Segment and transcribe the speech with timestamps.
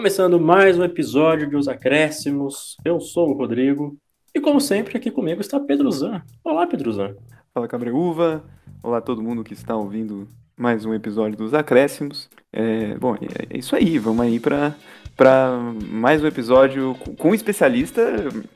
[0.00, 3.98] Começando mais um episódio de Os Acréscimos, eu sou o Rodrigo
[4.34, 6.22] e como sempre aqui comigo está Pedro Zan.
[6.42, 7.14] Olá Pedro Zan.
[7.52, 8.42] Fala Cabreúva,
[8.82, 10.26] olá todo mundo que está ouvindo
[10.56, 12.30] mais um episódio dos Acréscimos.
[12.50, 14.74] É, bom, é isso aí, vamos aí para
[15.16, 15.50] para
[15.88, 18.00] mais um episódio com um especialista,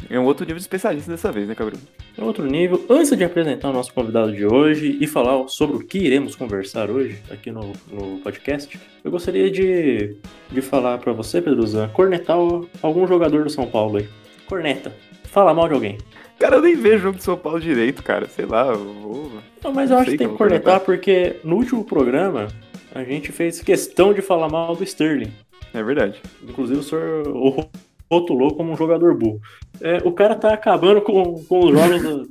[0.09, 1.83] é um outro nível de especialista dessa vez, né, Cabreúva?
[2.17, 2.85] É outro nível.
[2.89, 6.91] Antes de apresentar o nosso convidado de hoje e falar sobre o que iremos conversar
[6.91, 10.17] hoje aqui no, no podcast, eu gostaria de,
[10.51, 12.37] de falar para você, Pedro Zan, cornetar
[12.83, 14.09] algum jogador do São Paulo aí.
[14.47, 14.93] Corneta.
[15.25, 15.99] Fala mal de alguém.
[16.39, 18.29] Cara, eu nem vejo jogo de São Paulo direito, cara.
[18.29, 19.33] Sei lá, eu vou.
[19.63, 22.49] Não, mas eu acho que tem que cornetar porque no último programa
[22.95, 25.33] a gente fez questão de falar mal do Sterling.
[25.75, 26.23] É verdade.
[26.43, 27.69] Inclusive o senhor o
[28.11, 29.41] rotulou como um jogador burro.
[29.81, 32.31] É, o cara tá acabando com, com os jogos do,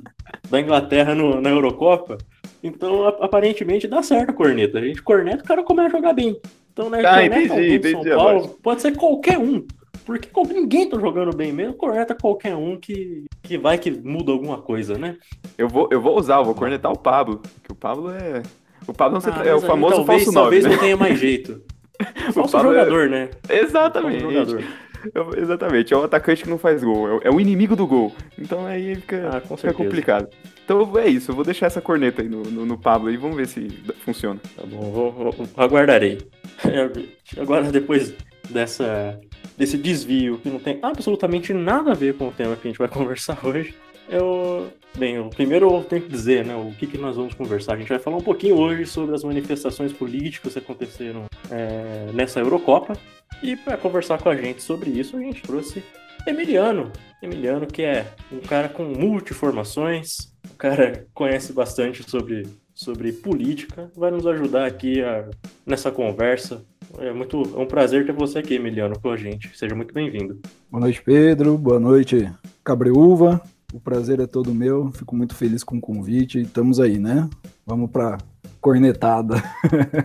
[0.50, 2.18] da Inglaterra no, na Eurocopa.
[2.62, 4.78] Então, aparentemente, dá certo a corneta.
[4.78, 6.40] A gente corneta, o cara começa a jogar bem.
[6.72, 9.64] Então, né, ah, entendi, entendi, São Paulo, pode ser qualquer um.
[10.04, 14.58] Porque ninguém tá jogando bem mesmo, corneta qualquer um que, que vai que muda alguma
[14.58, 15.16] coisa, né?
[15.56, 17.40] Eu vou, eu vou usar, eu vou cornetar o Pablo.
[17.62, 18.42] Que o Pablo é.
[18.86, 20.34] O Pablo não ah, é o famoso falso 9.
[20.34, 20.70] Talvez né?
[20.70, 21.62] não tenha mais jeito.
[22.32, 23.08] Falso jogador, é...
[23.08, 23.30] né?
[23.48, 24.20] Exatamente.
[24.20, 24.62] Jogador.
[25.14, 28.12] É, exatamente, é o atacante que não faz gol, é o inimigo do gol.
[28.38, 30.28] Então aí fica, ah, fica complicado.
[30.64, 33.36] Então é isso, eu vou deixar essa corneta aí no, no, no Pablo e vamos
[33.36, 33.68] ver se
[34.04, 34.40] funciona.
[34.56, 36.18] Tá bom, vou, vou, aguardarei.
[37.38, 38.14] Agora, depois
[38.48, 39.20] dessa,
[39.58, 42.78] desse desvio que não tem absolutamente nada a ver com o tema que a gente
[42.78, 43.74] vai conversar hoje,
[44.08, 44.68] eu.
[44.96, 47.74] Bem, o primeiro eu tenho que dizer, né, o que, que nós vamos conversar.
[47.74, 52.38] A gente vai falar um pouquinho hoje sobre as manifestações políticas que aconteceram é, nessa
[52.38, 52.96] Eurocopa.
[53.42, 55.82] E para conversar com a gente sobre isso, a gente trouxe
[56.24, 56.92] Emiliano.
[57.20, 64.12] Emiliano, que é um cara com multiformações, um cara conhece bastante sobre, sobre política, vai
[64.12, 65.28] nos ajudar aqui a,
[65.66, 66.64] nessa conversa.
[66.98, 69.50] É muito é um prazer ter você aqui, Emiliano, com a gente.
[69.58, 70.38] Seja muito bem-vindo.
[70.70, 71.58] Boa noite, Pedro.
[71.58, 72.30] Boa noite,
[72.62, 73.42] Cabreúva.
[73.74, 76.40] O prazer é todo meu, fico muito feliz com o convite.
[76.40, 77.28] Estamos aí, né?
[77.66, 78.18] Vamos para
[78.60, 79.34] cornetada.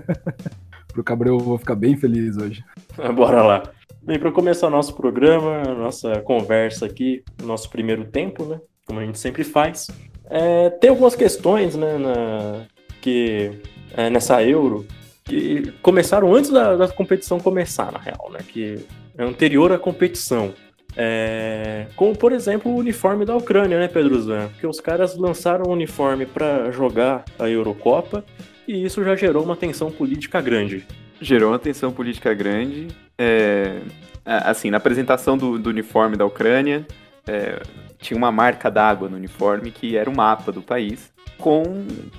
[0.91, 2.63] Pro Cabreu eu vou ficar bem feliz hoje.
[3.15, 3.63] Bora lá.
[4.01, 8.59] Bem, para começar nosso programa, nossa conversa aqui, nosso primeiro tempo, né?
[8.87, 9.85] Como a gente sempre faz,
[10.25, 12.65] é, tem algumas questões, né, na,
[12.99, 13.51] que
[13.95, 14.83] é, nessa Euro
[15.23, 18.39] que começaram antes da, da competição começar, na real, né?
[18.47, 18.83] Que
[19.15, 20.55] é anterior à competição.
[21.01, 24.49] É, como, por exemplo, o uniforme da Ucrânia, né, Pedro Zan?
[24.49, 28.25] Porque os caras lançaram o uniforme para jogar a Eurocopa
[28.67, 30.85] e isso já gerou uma tensão política grande.
[31.21, 32.89] Gerou uma tensão política grande.
[33.17, 33.79] É,
[34.25, 36.85] assim, na apresentação do, do uniforme da Ucrânia,
[37.25, 37.61] é,
[37.97, 41.63] tinha uma marca d'água no uniforme que era o um mapa do país, com,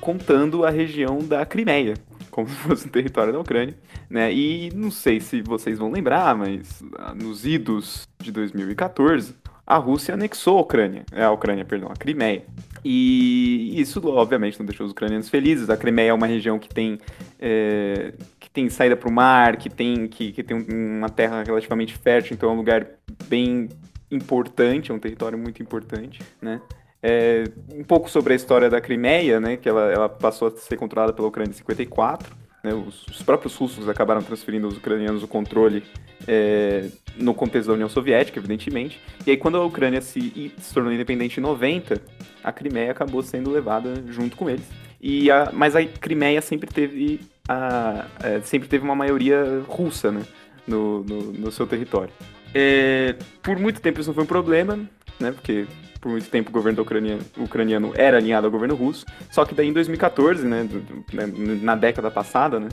[0.00, 1.92] contando a região da Crimeia,
[2.30, 3.74] como se fosse um território da Ucrânia,
[4.08, 4.32] né?
[4.32, 9.34] E não sei se vocês vão lembrar, mas ah, nos idos de 2014,
[9.66, 12.44] a Rússia anexou a Ucrânia, é a Ucrânia, perdão, a Crimeia.
[12.84, 15.69] E isso, obviamente, não deixou os ucranianos felizes.
[15.69, 16.98] A Crimeia é uma região que tem,
[17.38, 21.96] é, que tem saída para o mar, que tem, que, que tem uma terra relativamente
[21.96, 22.86] fértil, então é um lugar
[23.28, 23.69] bem
[24.10, 26.60] importante, é um território muito importante, né?
[27.03, 27.44] É,
[27.75, 31.12] um pouco sobre a história da Crimeia, né, que ela, ela passou a ser controlada
[31.12, 32.37] pela Ucrânia em 54.
[32.62, 35.83] Né, os, os, próprios russos acabaram transferindo aos ucranianos o controle
[36.28, 39.00] é, no contexto da União Soviética, evidentemente.
[39.27, 42.00] E aí, quando a Ucrânia se, se tornou independente em 90,
[42.44, 44.69] a Crimeia acabou sendo levada junto com eles.
[45.00, 50.22] E a, mas a Crimeia sempre teve, a, é, sempre teve uma maioria russa né,
[50.67, 52.12] no, no, no seu território.
[52.55, 54.78] É, por muito tempo isso não foi um problema,
[55.20, 55.66] né, porque
[56.00, 59.04] por muito tempo o governo ucraniano, ucraniano era alinhado ao governo russo.
[59.31, 60.69] Só que daí em 2014, né,
[61.12, 61.26] né,
[61.62, 62.69] na década passada, né,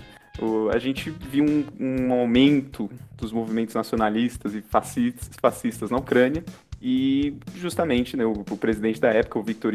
[0.71, 6.43] a gente viu um, um, aumento dos movimentos nacionalistas e fascistas, fascistas na Ucrânia.
[6.81, 9.73] E justamente né, o, o presidente da época, o Viktor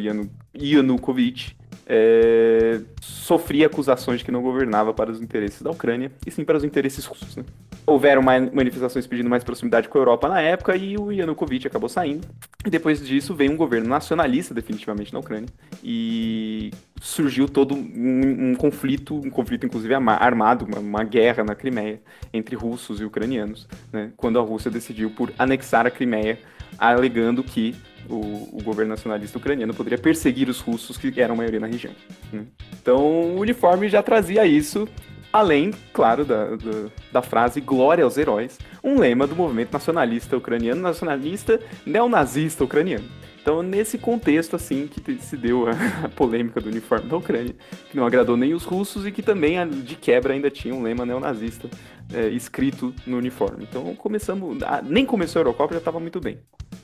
[0.55, 6.45] Yanukovych, é, sofria acusações de que não governava para os interesses da Ucrânia, e sim
[6.45, 7.37] para os interesses russos.
[7.37, 7.45] Né?
[7.85, 12.27] Houveram manifestações pedindo mais proximidade com a Europa na época, e o Yanukovych acabou saindo.
[12.65, 15.49] E depois disso veio um governo nacionalista, definitivamente, na Ucrânia,
[15.83, 16.71] e
[17.01, 22.01] surgiu todo um, um conflito, um conflito inclusive armado, uma, uma, guerra na Crimeia,
[22.33, 24.13] entre russos e ucranianos, né?
[24.17, 26.39] quando a Rússia decidiu por anexar a Crimeia,
[26.79, 27.75] alegando que
[28.09, 31.93] o, o, governo nacionalista ucraniano poderia perseguir os russos que eram maioria na região.
[32.33, 32.45] Né?
[32.81, 34.89] Então, o uniforme já trazia isso,
[35.33, 40.83] além, claro, da, da, da, frase Glória aos Heróis, um lema do movimento nacionalista ucraniano,
[40.83, 43.05] nacionalista neonazista ucraniano.
[43.41, 45.67] Então, nesse contexto, assim, que se deu
[46.05, 47.55] a, polêmica do uniforme da Ucrânia,
[47.91, 51.05] que não agradou nem os russos e que também, de quebra, ainda tinha um lema
[51.05, 51.69] neonazista
[52.15, 53.67] é, escrito no uniforme.
[53.69, 54.59] Então, começamos.
[54.85, 56.39] nem começou a Eurocopa, já estava muito bem.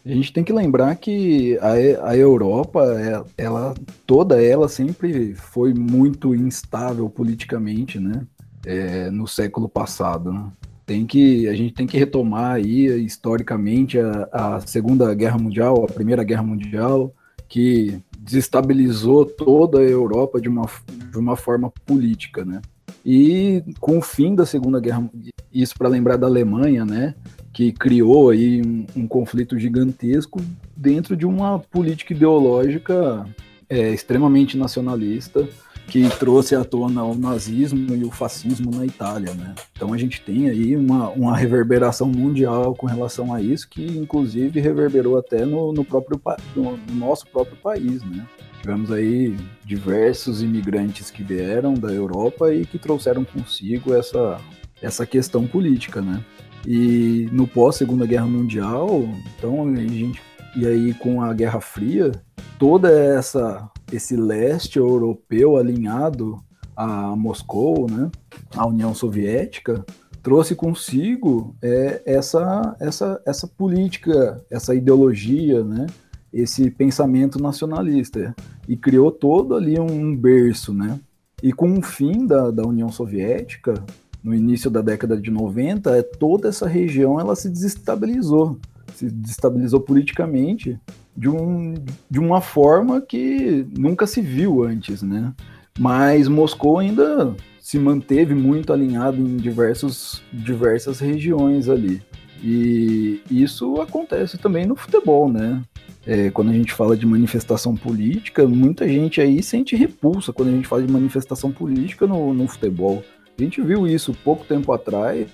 [0.05, 3.75] A gente tem que lembrar que a, a Europa, é, ela,
[4.05, 8.27] toda ela sempre foi muito instável politicamente, né?
[8.67, 10.33] É, no século passado.
[10.33, 10.51] Né?
[10.89, 15.93] tem que a gente tem que retomar aí historicamente a, a, Segunda Guerra Mundial, a
[15.93, 17.13] Primeira Guerra Mundial,
[17.47, 20.67] que desestabilizou toda a Europa de uma,
[21.11, 22.63] de uma forma política, né?
[23.05, 25.11] E com o fim da Segunda Guerra,
[25.53, 27.15] isso para lembrar da Alemanha, né?
[27.53, 30.41] Que criou aí um, um, conflito gigantesco
[30.75, 33.27] dentro de uma política ideológica
[33.69, 35.47] é, extremamente nacionalista,
[35.89, 39.55] que trouxe à tona o nazismo e o fascismo na Itália, né?
[39.73, 44.61] Então a gente tem aí uma, uma reverberação mundial com relação a isso, que inclusive
[44.61, 46.21] reverberou até no, no próprio
[46.55, 48.27] no, no nosso próprio país, né?
[48.61, 54.39] Tivemos aí diversos imigrantes que vieram da Europa e que trouxeram consigo essa,
[54.83, 56.23] essa questão política, né?
[56.67, 60.21] E no pós Segunda Guerra Mundial, então a gente
[60.55, 62.11] e aí com a Guerra Fria,
[62.59, 66.43] toda essa esse leste europeu alinhado
[66.77, 68.11] a Moscou, né,
[68.55, 69.85] a União Soviética,
[70.23, 75.87] trouxe consigo é, essa, essa, essa política, essa ideologia, né,
[76.33, 78.35] esse pensamento nacionalista
[78.69, 81.01] e criou todo ali um berço, né?
[81.43, 83.75] E com o fim da, da União Soviética,
[84.23, 88.59] no início da década de 90, é, toda essa região ela se desestabilizou,
[88.95, 90.79] se desestabilizou politicamente
[91.19, 91.75] de, um,
[92.09, 95.35] de uma forma que nunca se viu antes, né?
[95.77, 102.01] Mas Moscou ainda se manteve muito alinhado em diversos, diversas regiões ali.
[102.41, 105.61] E isso acontece também no futebol, né?
[106.07, 110.53] É, quando a gente fala de manifestação política, muita gente aí sente repulsa quando a
[110.53, 113.03] gente fala de manifestação política no, no futebol.
[113.37, 115.29] A gente viu isso pouco tempo atrás,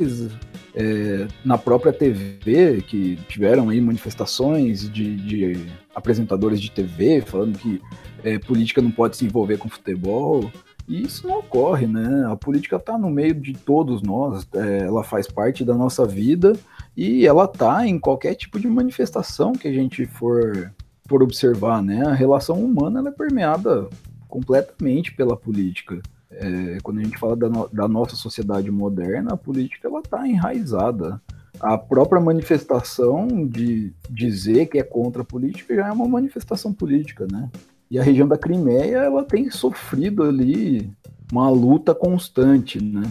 [0.74, 7.80] é, na própria TV, que tiveram aí manifestações de, de apresentadores de TV falando que
[8.24, 10.50] é, política não pode se envolver com futebol.
[10.86, 12.26] E isso não ocorre, né?
[12.30, 16.52] A política está no meio de todos nós, é, ela faz parte da nossa vida
[16.94, 20.70] e ela está em qualquer tipo de manifestação que a gente for,
[21.08, 22.04] for observar, né?
[22.06, 23.88] A relação humana é permeada
[24.28, 26.02] completamente pela política.
[26.36, 30.26] É, quando a gente fala da, no, da, nossa sociedade moderna, a política ela está
[30.26, 31.20] enraizada.
[31.60, 37.26] A própria manifestação de dizer que é contra a política já é uma manifestação política,
[37.30, 37.48] né?
[37.90, 40.90] E a região da Crimeia ela tem sofrido ali
[41.30, 43.02] uma luta constante, né?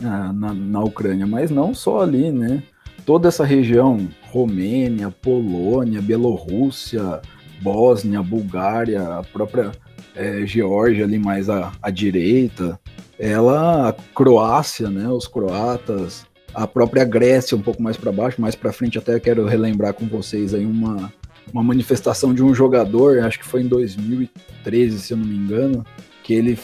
[0.00, 2.62] Na, na, Ucrânia, mas não só ali, né?
[3.04, 7.20] Toda essa região, Romênia, Polônia, Bielorrússia,
[7.60, 9.72] Bósnia, Bulgária, a própria
[10.18, 12.78] é, Geórgia ali mais à, à direita,
[13.18, 18.54] ela, a Croácia, né, os croatas, a própria Grécia um pouco mais para baixo, mais
[18.54, 21.12] para frente até quero relembrar com vocês aí uma,
[21.52, 25.84] uma manifestação de um jogador, acho que foi em 2013, se eu não me engano,
[26.22, 26.58] que ele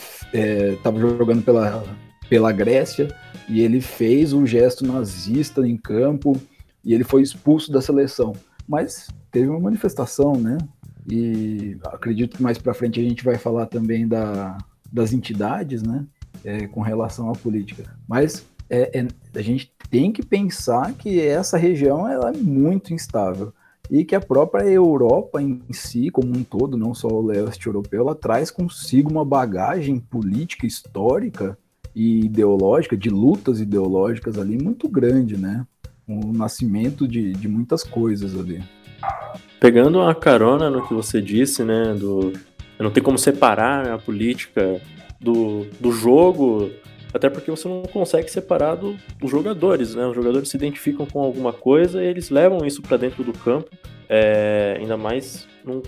[0.73, 1.85] estava é, jogando pela,
[2.29, 3.09] pela Grécia
[3.49, 6.41] e ele fez um gesto nazista em campo
[6.85, 8.35] e ele foi expulso da seleção.
[8.69, 10.59] Mas teve uma manifestação, né?
[11.09, 14.57] E acredito que mais para frente a gente vai falar também da,
[14.91, 16.05] das entidades, né?
[16.45, 17.85] É, com relação à política.
[18.09, 19.07] Mas é, é,
[19.39, 23.53] a gente tem que pensar que essa região ela é muito instável
[23.91, 28.01] e que a própria Europa em si, como um todo, não só o leste europeu,
[28.01, 31.59] ela traz consigo uma bagagem política, histórica
[31.95, 35.67] e ideológica, de lutas ideológicas ali muito grande, né?
[36.09, 38.63] O nascimento de, de muitas coisas ali.
[39.65, 42.35] Pegando a carona no que você disse, né, do
[42.79, 44.79] não tem como separar né, a política
[45.19, 46.71] do, do jogo,
[47.15, 50.07] até porque você não consegue separar do, dos jogadores, né?
[50.07, 53.71] Os jogadores se identificam com alguma coisa e eles levam isso para dentro do campo,
[54.07, 55.81] é, ainda mais num,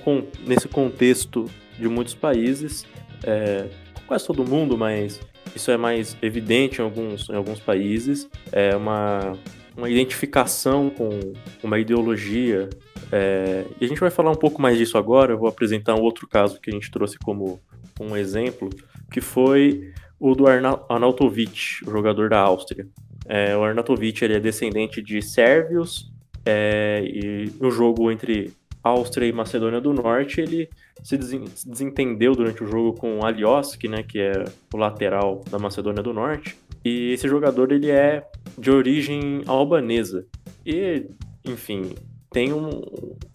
[0.46, 1.44] nesse contexto
[1.78, 2.86] de muitos países,
[3.24, 3.66] é,
[4.06, 5.20] quase todo mundo, mas
[5.54, 9.36] isso é mais evidente em alguns, em alguns países, é uma,
[9.76, 12.70] uma identificação com uma ideologia
[13.12, 15.32] é, e a gente vai falar um pouco mais disso agora.
[15.32, 17.60] Eu vou apresentar um outro caso que a gente trouxe como
[18.00, 18.70] um exemplo,
[19.10, 22.86] que foi o do Arnautovic, o jogador da Áustria.
[23.26, 26.10] É, o Arnautovic ele é descendente de sérvios
[26.44, 28.52] é, e no jogo entre
[28.82, 30.68] Áustria e Macedônia do Norte ele
[31.02, 36.12] se desentendeu durante o jogo com Alioski, né, que é o lateral da Macedônia do
[36.12, 36.56] Norte.
[36.86, 38.24] E esse jogador ele é
[38.56, 40.24] de origem albanesa.
[40.64, 41.04] E,
[41.44, 41.96] enfim,
[42.30, 42.70] tem um,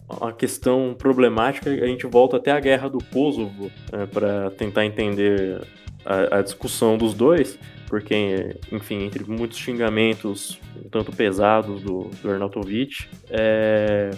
[0.08, 5.60] uma questão problemática, a gente volta até a guerra do Kosovo é, para tentar entender
[6.02, 10.58] a, a, discussão dos dois, porque, enfim, entre muitos xingamentos
[10.90, 14.12] tanto pesados do, do Arnautovic, é,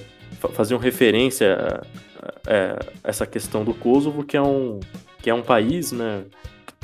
[0.53, 1.87] faziam referência a,
[2.23, 4.79] a, a, essa questão do Kosovo, que é um,
[5.21, 6.23] que é um país né,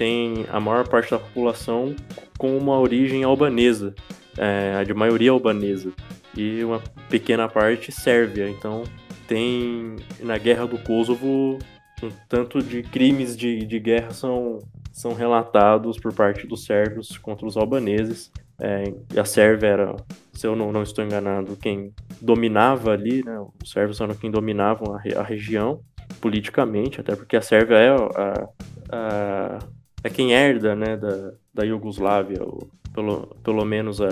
[0.00, 1.95] tem a maior parte da população
[2.38, 3.95] com uma origem albanesa,
[4.38, 5.92] é, de maioria albanesa,
[6.35, 6.80] e uma
[7.11, 8.49] pequena parte sérvia.
[8.49, 8.83] Então,
[9.28, 11.59] tem na guerra do Kosovo
[12.02, 17.47] um tanto de crimes de, de guerra são, são relatados por parte dos sérvios contra
[17.47, 18.33] os albaneses.
[18.59, 18.85] É,
[19.21, 19.97] a Sérvia era,
[20.33, 21.92] se eu não, não, estou enganado, quem
[22.23, 23.38] dominava ali, né?
[23.62, 25.80] Os sérvios eram quem dominavam a, a região
[26.23, 28.49] politicamente, até porque a Sérvia é, a,
[28.90, 29.59] a,
[30.02, 34.09] é quem herda né, da, da Iugoslávia, ou pelo, pelo menos é,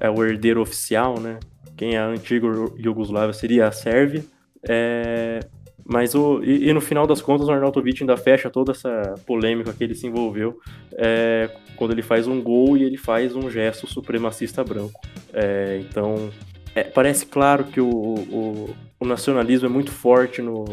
[0.00, 1.38] é o herdeiro oficial, né?
[1.76, 2.46] Quem é a antiga
[2.78, 4.24] Iugoslávia seria a Sérvia.
[4.68, 5.40] É,
[5.84, 9.72] mas o, e, e, no final das contas, o Arnautovic ainda fecha toda essa polêmica
[9.72, 10.58] que ele se envolveu
[10.94, 15.00] é, quando ele faz um gol e ele faz um gesto supremacista branco.
[15.32, 16.30] É, então,
[16.74, 20.64] é, parece claro que o, o, o, nacionalismo é muito forte no,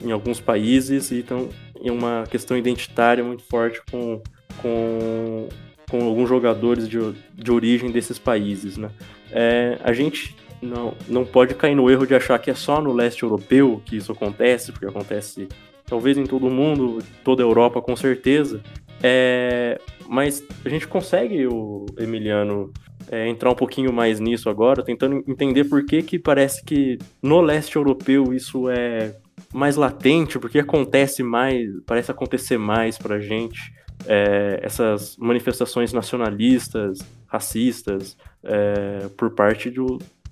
[0.00, 1.48] em alguns países então,
[1.88, 4.20] uma questão identitária muito forte com,
[4.60, 5.48] com,
[5.88, 6.98] com alguns jogadores de,
[7.34, 8.76] de origem desses países.
[8.76, 8.90] Né?
[9.30, 12.92] É, a gente não, não pode cair no erro de achar que é só no
[12.92, 15.48] leste europeu que isso acontece, porque acontece
[15.86, 18.60] talvez em todo o mundo, toda a Europa com certeza.
[19.02, 22.72] É, mas a gente consegue, o Emiliano,
[23.10, 27.40] é, entrar um pouquinho mais nisso agora, tentando entender por que, que parece que no
[27.40, 29.16] leste europeu isso é
[29.52, 33.72] mais latente, porque acontece mais, parece acontecer mais pra gente.
[34.06, 39.80] É, essas manifestações nacionalistas, racistas, é, por parte de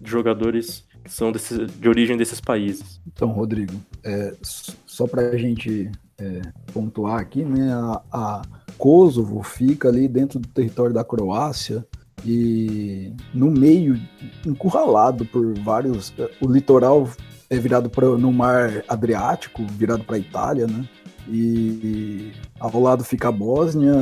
[0.02, 3.00] jogadores que são desse, de origem desses países.
[3.06, 6.40] Então, Rodrigo, é, só para a gente é,
[6.72, 8.42] pontuar aqui, né, a, a
[8.76, 11.84] Kosovo fica ali dentro do território da Croácia
[12.24, 14.00] e no meio,
[14.46, 16.12] encurralado por vários.
[16.40, 17.08] O litoral
[17.50, 20.84] é virado pra, no mar Adriático, virado para a Itália, né?
[21.28, 23.94] E ao lado fica a Bósnia,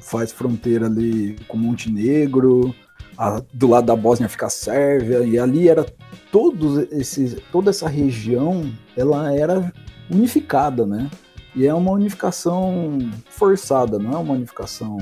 [0.00, 2.74] faz fronteira ali com Montenegro,
[3.16, 5.84] a, do lado da Bósnia fica a Sérvia, e ali era
[6.30, 9.72] todos esses, toda essa região, ela era
[10.10, 11.10] unificada, né?
[11.54, 14.96] E é uma unificação forçada, não é uma unificação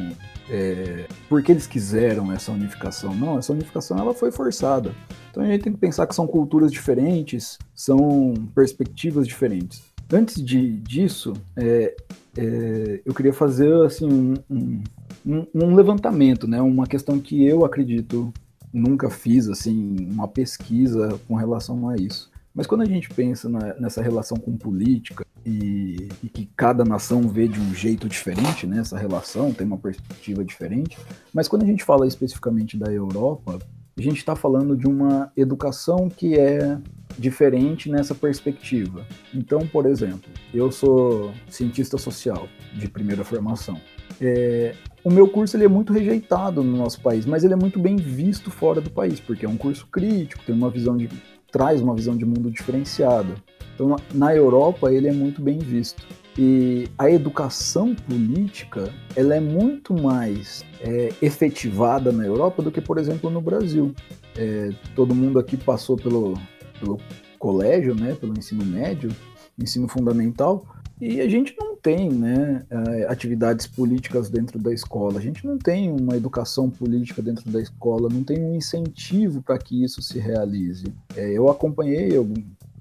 [0.51, 3.15] é, porque eles quiseram essa unificação.
[3.15, 4.93] Não, essa unificação ela foi forçada.
[5.31, 9.83] Então a gente tem que pensar que são culturas diferentes, são perspectivas diferentes.
[10.13, 11.95] Antes de, disso, é,
[12.37, 14.83] é, eu queria fazer assim um,
[15.25, 16.61] um, um, levantamento, né?
[16.61, 18.33] Uma questão que eu acredito
[18.73, 22.30] nunca fiz assim uma pesquisa com relação a isso.
[22.55, 27.23] Mas quando a gente pensa na, nessa relação com política e, e, que cada nação
[27.23, 30.99] vê de um jeito diferente, né, essa relação tem uma perspectiva diferente,
[31.33, 33.59] mas quando a gente fala especificamente da Europa,
[33.97, 36.79] a gente está falando de uma educação que é
[37.19, 39.07] diferente nessa perspectiva.
[39.35, 43.81] Então, por exemplo, eu sou cientista social de primeira formação.
[44.21, 47.79] É, o meu curso ele é muito rejeitado no nosso país, mas ele é muito
[47.79, 51.09] bem visto fora do país, porque é um curso crítico, tem uma visão de
[51.51, 53.35] traz uma visão de mundo diferenciada.
[53.75, 56.03] Então, na Europa ele é muito bem visto.
[56.39, 62.99] E a educação política ela é muito mais é, efetivada na Europa do que, por
[62.99, 63.95] exemplo, no Brasil.
[64.37, 66.35] É, todo mundo aqui passou pelo,
[66.79, 66.99] pelo
[67.39, 69.11] colégio, né, pelo ensino médio,
[69.59, 70.65] ensino fundamental,
[71.01, 75.59] e a gente não tem né, é, atividades políticas dentro da escola, a gente não
[75.59, 80.19] tem uma educação política dentro da escola, não tem um incentivo para que isso se
[80.19, 80.85] realize.
[81.17, 82.11] É, eu acompanhei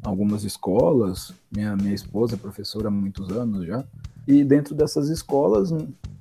[0.04, 3.84] algumas escolas, minha, minha esposa é professora há muitos anos já,
[4.28, 5.74] e dentro dessas escolas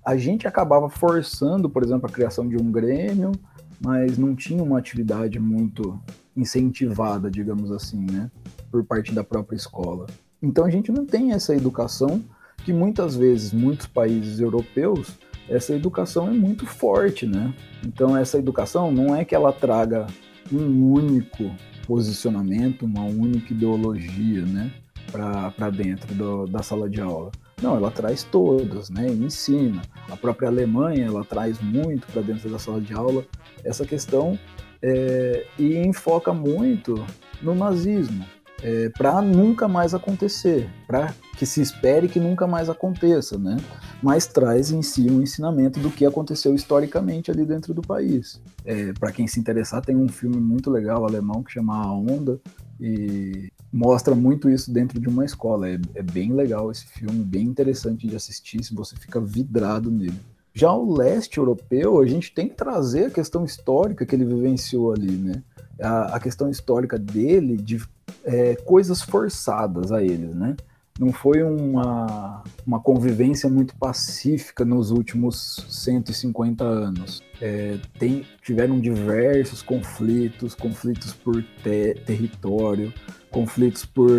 [0.05, 3.33] a gente acabava forçando, por exemplo, a criação de um grêmio,
[3.81, 6.01] mas não tinha uma atividade muito
[6.37, 8.31] incentivada, digamos assim, né,
[8.71, 10.07] por parte da própria escola.
[10.43, 12.23] Então a gente não tem essa educação
[12.69, 17.55] que muitas vezes, muitos países europeus, essa educação é muito forte, né?
[17.83, 20.07] Então essa educação não é que ela traga
[20.53, 21.51] um único
[21.87, 24.71] posicionamento, uma única ideologia, né,
[25.11, 27.33] para dentro do, da sala de aula.
[27.63, 29.07] Não, ela traz todas, né?
[29.09, 29.81] Ensina.
[30.11, 33.25] A própria Alemanha ela traz muito para dentro da sala de aula
[33.65, 34.39] essa questão
[34.83, 37.03] é, e enfoca muito
[37.41, 38.27] no nazismo,
[38.63, 43.57] é, para nunca mais acontecer, para que se espere que nunca mais aconteça, né?
[44.03, 48.41] Mas traz em si um ensinamento do que aconteceu historicamente ali dentro do país.
[48.65, 52.41] É, para quem se interessar, tem um filme muito legal alemão que chama A Onda
[52.81, 55.69] e mostra muito isso dentro de uma escola.
[55.69, 60.19] É, é bem legal esse filme, bem interessante de assistir, se você fica vidrado nele.
[60.53, 64.93] Já o leste europeu, a gente tem que trazer a questão histórica que ele vivenciou
[64.93, 65.43] ali, né?
[65.81, 67.81] A, a questão histórica dele de
[68.25, 70.57] é, coisas forçadas a eles, né?
[70.99, 77.23] Não foi uma, uma convivência muito pacífica nos últimos 150 anos.
[77.41, 82.93] É, tem, tiveram diversos conflitos, conflitos por te, território,
[83.31, 84.11] conflitos por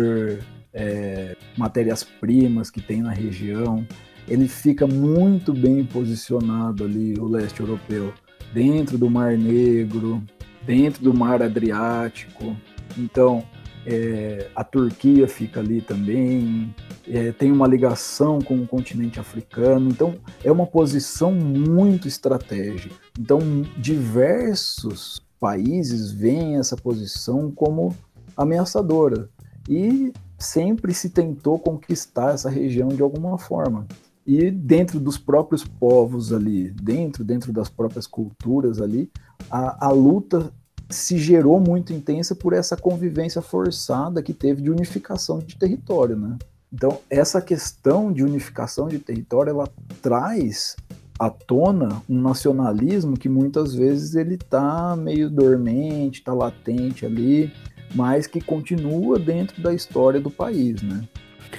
[0.72, 3.86] é, matérias-primas que tem na região.
[4.26, 8.14] Ele fica muito bem posicionado ali, o leste europeu,
[8.54, 10.22] dentro do Mar Negro,
[10.62, 12.56] dentro do Mar Adriático.
[12.96, 13.44] Então,
[13.86, 16.74] é, a Turquia fica ali também,
[17.08, 20.14] é, tem uma ligação com o continente africano, então
[20.44, 22.94] é uma posição muito estratégica.
[23.18, 23.38] Então,
[23.76, 27.96] diversos países veem essa posição como
[28.36, 29.28] ameaçadora
[29.68, 33.86] e sempre se tentou conquistar essa região de alguma forma.
[34.32, 39.10] E dentro dos próprios povos ali, dentro, dentro das próprias culturas ali,
[39.50, 40.52] a, a luta
[40.88, 46.38] se gerou muito intensa por essa convivência forçada que teve de unificação de território, né?
[46.72, 49.68] Então, essa questão de unificação de território, ela
[50.00, 50.76] traz
[51.18, 57.52] à tona um nacionalismo que muitas vezes ele está meio dormente, está latente ali,
[57.96, 61.02] mas que continua dentro da história do país, né?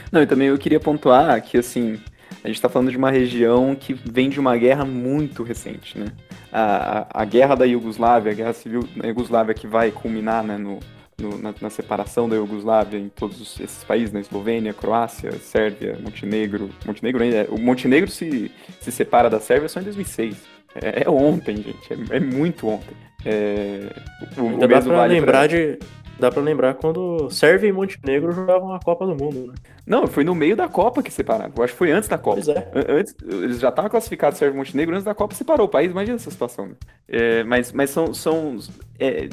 [0.09, 1.99] Não, e também eu queria pontuar que, assim,
[2.43, 6.07] a gente está falando de uma região que vem de uma guerra muito recente, né?
[6.51, 10.57] A, a, a guerra da Iugoslávia, a guerra civil da Iugoslávia que vai culminar né,
[10.57, 10.79] no,
[11.19, 14.21] no, na, na, separação da Iugoslávia em todos esses países, na né?
[14.21, 16.69] Eslovênia, Croácia, Sérvia, Montenegro.
[16.85, 20.35] Montenegro ainda, o Montenegro se, se separa da Sérvia só em 2006.
[20.81, 22.95] É, é ontem, gente, é, é muito ontem.
[23.23, 23.93] É,
[24.37, 25.47] o, ainda o dá pra vale lembrar pra...
[25.47, 25.79] de
[26.21, 29.53] dá para lembrar quando Sérvia e Montenegro jogavam a Copa do Mundo, né?
[29.85, 31.51] Não, foi no meio da Copa que separaram.
[31.55, 32.41] Eu acho que foi antes da Copa.
[32.43, 32.71] Pois é.
[32.87, 35.91] Antes, eles já estavam classificados Sérvia e Montenegro, antes da Copa separou o país.
[35.91, 36.67] Imagina essa situação.
[36.67, 36.75] Né?
[37.07, 38.57] É, mas, mas são, são
[38.99, 39.27] é,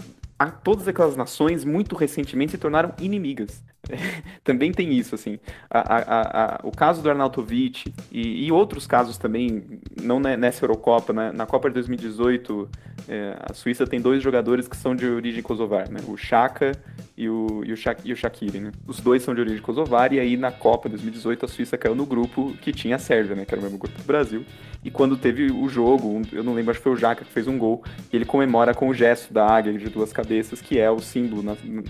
[0.64, 3.62] todas aquelas nações muito recentemente se tornaram inimigas.
[4.44, 5.38] também tem isso, assim.
[5.70, 11.12] A, a, a, o caso do Arnautovic e, e, outros casos também, não nessa Eurocopa,
[11.12, 11.33] né?
[11.33, 12.68] na Copa de 2018,
[13.09, 16.01] é, a Suíça tem dois jogadores que são de origem kosovar, né?
[16.07, 16.72] o Chaka
[17.16, 18.61] e o, e o, e o Shaqiri.
[18.61, 18.72] Né?
[18.87, 21.94] Os dois são de origem kosovar, e aí na Copa de 2018 a Suíça caiu
[21.94, 23.44] no grupo que tinha a Sérvia, né?
[23.44, 24.44] que era o mesmo grupo do Brasil.
[24.85, 27.48] E quando teve o jogo, eu não lembro, acho que foi o Jaca que fez
[27.48, 30.90] um gol, e ele comemora com o gesto da águia de duas cabeças, que é
[30.90, 31.42] o símbolo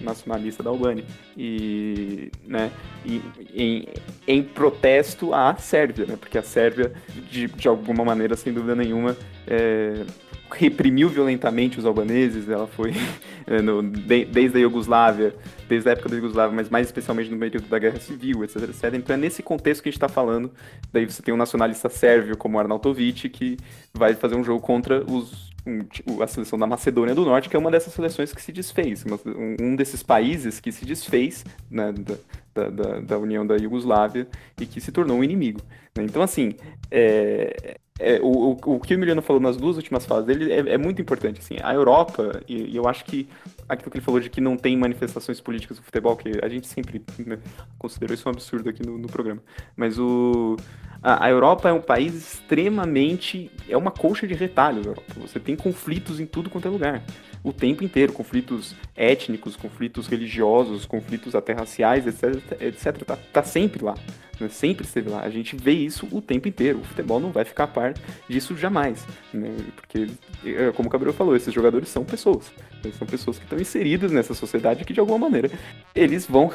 [0.03, 1.05] nacionalista da Albânia.
[1.37, 1.88] E,
[2.47, 2.71] né,
[3.05, 3.23] e,
[3.55, 3.89] em,
[4.27, 6.93] em protesto à Sérvia, né, porque a Sérvia,
[7.31, 10.05] de, de alguma maneira, sem dúvida nenhuma, é,
[10.51, 12.93] reprimiu violentamente os albaneses, ela foi
[13.47, 15.35] é, no, de, desde a Iugoslávia,
[15.69, 18.95] desde a época da Iugoslávia, mas mais especialmente no período da Guerra Civil, etc, etc.
[18.95, 20.51] Então é nesse contexto que a gente está falando,
[20.93, 23.57] daí você tem um nacionalista sérvio como Arnautovic, que
[23.93, 25.49] vai fazer um jogo contra os
[26.23, 29.05] a seleção da Macedônia do Norte, que é uma dessas seleções que se desfez,
[29.61, 31.93] um desses países que se desfez né,
[32.55, 34.27] da, da, da, União da Iugoslávia
[34.61, 35.61] e que se tornou um inimigo.
[35.97, 36.05] Né?
[36.05, 36.55] Então, assim,
[36.91, 40.79] é, é, o, o, que o Emiliano falou nas duas últimas fases dele é, é
[40.79, 41.41] muito importante.
[41.41, 43.29] Assim, a Europa, e, e, eu acho que
[43.69, 46.67] aquilo que ele falou de que não tem manifestações políticas no futebol, que a gente
[46.67, 47.39] sempre né,
[47.79, 49.43] considerou isso um absurdo aqui no, no programa,
[49.77, 50.57] mas o,
[51.03, 53.51] a, a, Europa é um país extremamente.
[53.69, 54.87] é uma colcha de retalhos.
[55.17, 57.03] Você tem conflitos em tudo quanto é lugar.
[57.43, 62.61] O tempo inteiro conflitos étnicos, conflitos religiosos, conflitos até raciais, etc.
[62.61, 63.95] etc tá, tá sempre lá
[64.41, 64.49] né?
[64.49, 65.23] sempre esteve lá.
[65.23, 66.81] A gente vê isso o tempo inteiro.
[66.81, 67.95] O futebol não vai ficar a par
[68.29, 69.55] disso jamais, né?
[69.75, 70.07] porque,
[70.45, 72.53] é, como o Gabriel falou, esses jogadores são pessoas.
[72.97, 75.51] São pessoas que estão inseridas nessa sociedade que, de alguma maneira,
[75.95, 76.51] eles vão,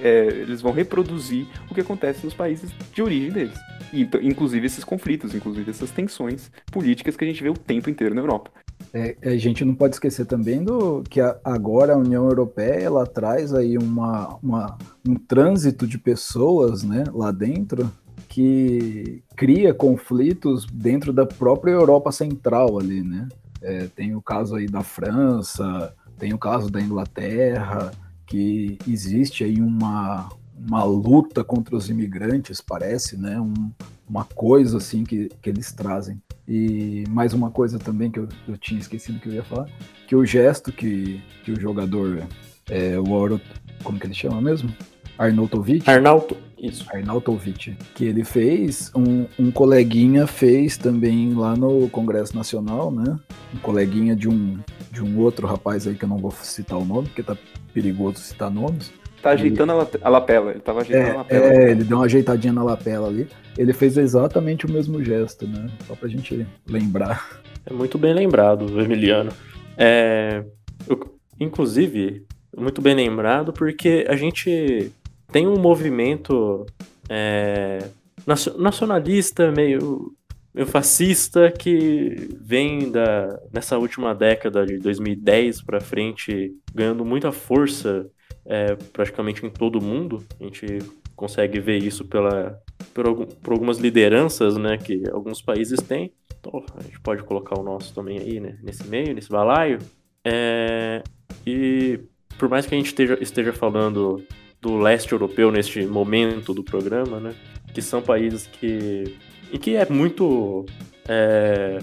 [0.00, 3.58] é, eles vão reproduzir o que acontece nos países de origem deles.
[3.92, 8.14] E, inclusive esses conflitos, inclusive essas tensões políticas que a gente vê o tempo inteiro
[8.14, 8.50] na Europa.
[8.92, 13.06] É, a gente não pode esquecer também do que a, agora a União Europeia ela
[13.06, 17.90] traz aí uma, uma, um trânsito de pessoas né, lá dentro
[18.28, 23.28] que cria conflitos dentro da própria Europa Central ali, né?
[23.62, 27.90] É, tem o caso aí da França, tem o caso da Inglaterra,
[28.26, 30.28] que existe aí uma,
[30.68, 33.40] uma luta contra os imigrantes, parece, né?
[33.40, 33.70] Um,
[34.08, 36.20] uma coisa assim que, que eles trazem.
[36.46, 39.68] E mais uma coisa também que eu, eu tinha esquecido que eu ia falar,
[40.06, 42.26] que o gesto que, que o jogador,
[42.68, 43.40] é, o
[43.82, 44.74] como que ele chama mesmo?
[45.16, 45.88] Arnautovic?
[45.88, 46.84] Arnauto, isso.
[46.92, 53.18] Arnautovic, que ele fez, um, um coleguinha fez também lá no Congresso Nacional, né?
[53.54, 54.58] Um coleguinha de um,
[54.90, 57.36] de um outro rapaz aí que eu não vou citar o nome, porque tá
[57.72, 58.90] perigoso citar nomes.
[59.22, 61.52] Tá ajeitando a, a lapela, ele tava ajeitando É, a lapela.
[61.52, 63.28] é, ele deu uma ajeitadinha na lapela ali.
[63.58, 65.68] Ele fez exatamente o mesmo gesto, né?
[65.86, 67.40] Só pra gente lembrar.
[67.66, 69.30] É muito bem lembrado, Emiliano.
[69.76, 70.42] É,
[70.88, 72.24] eu- inclusive,
[72.56, 74.90] muito bem lembrado porque a gente
[75.30, 76.64] tem um movimento
[77.08, 77.78] é,
[78.26, 80.12] nacio- nacionalista, meio,
[80.54, 88.06] meio fascista, que vem da, nessa última década de 2010 para frente, ganhando muita força
[88.44, 90.24] é, praticamente em todo mundo.
[90.38, 90.78] A gente
[91.14, 92.60] consegue ver isso pela,
[92.94, 96.12] por, por algumas lideranças né, que alguns países têm.
[96.38, 99.78] Então, a gente pode colocar o nosso também aí, né, nesse meio, nesse balaio.
[100.24, 101.02] É,
[101.46, 102.00] e
[102.38, 104.22] por mais que a gente esteja, esteja falando
[104.60, 107.34] do leste europeu neste momento do programa, né,
[107.74, 109.16] que são países que.
[109.52, 110.64] e que é muito.
[111.08, 111.78] é,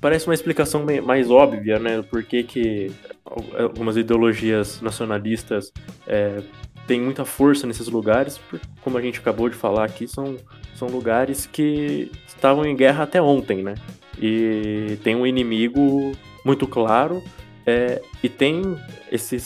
[0.00, 2.90] parece uma explicação mais óbvia, né, porquê que
[3.24, 5.72] al- algumas ideologias nacionalistas
[6.06, 6.42] é,
[6.86, 10.36] têm muita força nesses lugares, por- como a gente acabou de falar aqui, são
[10.74, 13.74] são lugares que estavam em guerra até ontem, né?
[14.20, 16.12] E tem um inimigo
[16.44, 17.20] muito claro
[17.66, 18.62] é, e tem
[19.10, 19.36] esse,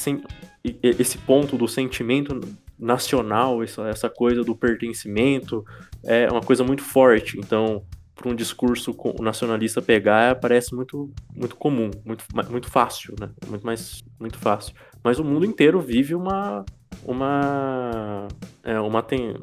[0.82, 2.38] esse ponto do sentimento
[2.78, 5.64] nacional, essa, essa coisa do pertencimento,
[6.04, 7.38] é uma coisa muito forte.
[7.38, 7.82] Então,
[8.14, 13.30] para um discurso nacionalista pegar, parece muito, muito comum, muito, muito fácil, né?
[13.48, 14.74] Muito mais, muito fácil.
[15.02, 16.64] Mas o mundo inteiro vive uma
[17.04, 18.28] uma
[18.62, 19.34] é, uma, ten,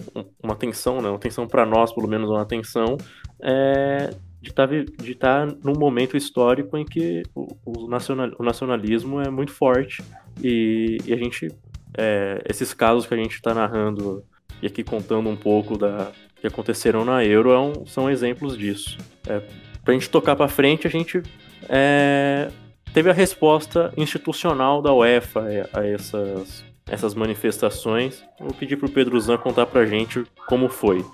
[0.41, 1.09] uma tensão, né?
[1.09, 2.97] Uma tensão para nós, pelo menos uma tensão
[3.41, 9.19] é, de estar de tá num momento histórico em que o, o, nacional, o nacionalismo
[9.19, 10.03] é muito forte
[10.41, 11.49] e, e a gente
[11.97, 14.23] é, esses casos que a gente está narrando
[14.61, 18.97] e aqui contando um pouco da que aconteceram na Euro é um- são exemplos disso.
[19.27, 19.41] É,
[19.83, 21.21] para a gente tocar para frente, a gente
[21.67, 22.49] é,
[22.93, 28.23] teve a resposta institucional da UEFA a, essas, essas manifestações.
[28.39, 31.05] Vou pedir para o Pedro Zan contar para a gente como foi.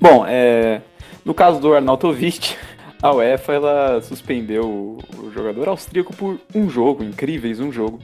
[0.00, 0.82] Bom, é,
[1.24, 2.56] no caso do Arnautovic,
[3.02, 8.00] a UEFA ela suspendeu o, o jogador austríaco por um jogo, incríveis um jogo,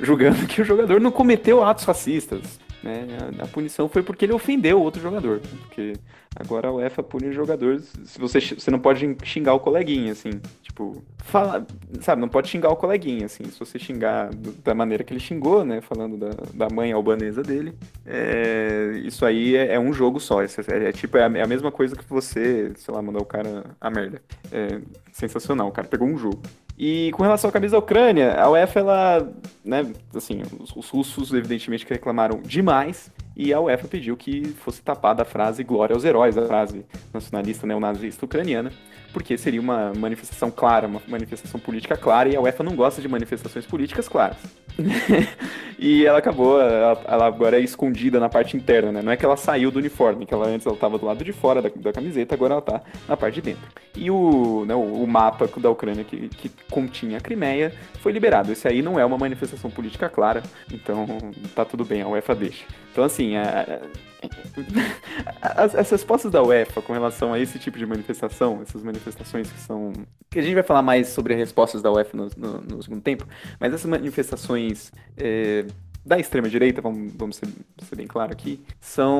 [0.00, 2.58] julgando que o jogador não cometeu atos racistas.
[2.84, 3.06] Né?
[3.38, 5.40] A, punição foi porque ele ofendeu o outro jogador.
[5.62, 5.94] Porque
[6.36, 7.90] agora a UEFA pune jogadores.
[8.04, 10.32] Se você, você não pode xingar o coleguinha, assim.
[10.60, 11.66] Tipo, fala,
[12.02, 13.44] sabe, não pode xingar o coleguinha, assim.
[13.44, 14.28] Se você xingar
[14.62, 15.80] da maneira que ele xingou, né?
[15.80, 20.42] Falando da, da mãe albanesa dele, é, isso aí é, é um jogo só.
[20.42, 23.24] É, é tipo, é a, é a mesma coisa que você, sei lá, mandar o
[23.24, 24.20] cara a merda.
[24.52, 24.78] É
[25.10, 26.42] sensacional, o cara pegou um jogo.
[26.76, 29.32] E com relação à camisa da Ucrânia, a UEFA, ela,
[29.64, 35.22] né, assim, os, os russos evidentemente reclamaram demais, e a UEFA pediu que fosse tapada
[35.22, 38.72] a frase glória aos heróis, a frase nacionalista neonazista ucraniana,
[39.14, 43.06] porque seria uma manifestação clara, uma manifestação política clara, e a UEFA não gosta de
[43.08, 44.36] manifestações políticas claras.
[45.78, 49.02] e ela acabou, ela, agora é escondida na parte interna, né?
[49.02, 51.32] Não é que ela saiu do uniforme, que ela antes ela estava do lado de
[51.32, 53.62] fora da, da camiseta, agora ela tá na parte de dentro.
[53.96, 58.50] E o, né, o, mapa da Ucrânia que, que continha a Crimeia foi liberado.
[58.50, 61.06] Esse aí não é uma manifestação política clara, então
[61.54, 62.64] tá tudo bem, a UEFA deixa.
[62.90, 63.80] Então, assim, a-
[65.40, 69.60] as, as respostas da UEFA com relação a esse tipo de manifestação, essas manifestações que
[69.60, 69.92] são.
[70.30, 73.02] que a gente vai falar mais sobre as respostas da UEFA no, no- no segundo
[73.02, 73.26] tempo,
[73.60, 75.66] mas essas manifestações é,
[76.04, 77.48] da extrema-direita, vamos, vamos ser,
[77.82, 79.18] ser bem claro aqui, são.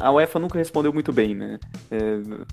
[0.00, 1.58] A UEFA nunca respondeu muito bem, né?
[1.90, 1.98] É,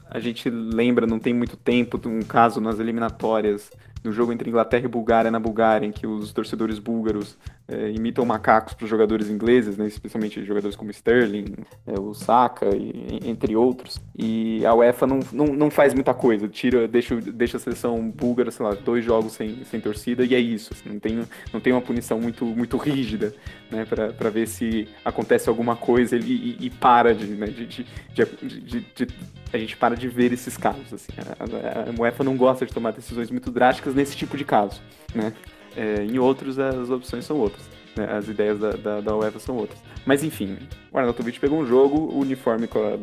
[0.10, 3.70] a gente lembra, não tem muito tempo, de um caso nas eliminatórias
[4.04, 7.38] do jogo entre Inglaterra e Bulgária na Bulgária, em que os torcedores búlgaros
[7.72, 11.46] é, imitam macacos para os jogadores ingleses, né, especialmente jogadores como Sterling,
[11.88, 14.00] é, o Saka, e- entre outros.
[14.18, 18.52] E a UEFA não, não, não faz muita coisa, tira, deixa, deixa a seleção búlgara,
[18.52, 20.74] sei lá, dois jogos sem, sem torcida e é isso.
[20.74, 21.20] assim, não, tem,
[21.54, 23.34] não tem uma punição muito, muito rígida
[23.72, 27.86] né, para ver se acontece alguma coisa e, e- e para de, né, de, de,
[28.16, 29.08] de- de-
[29.54, 30.94] a gente para de ver esses casos.
[30.94, 31.12] Assim.
[31.18, 34.82] A, a- a UEFA não gosta de tomar decisões muito drásticas nesse tipo de caso.
[35.14, 35.34] Né?
[35.76, 37.64] É, em outros, as opções são outras.
[37.96, 38.06] né?
[38.12, 39.80] As ideias da, da, da UEFA são outras.
[40.06, 40.58] Mas enfim,
[40.92, 42.98] o Arnautovic pegou um jogo, o uniforme com a-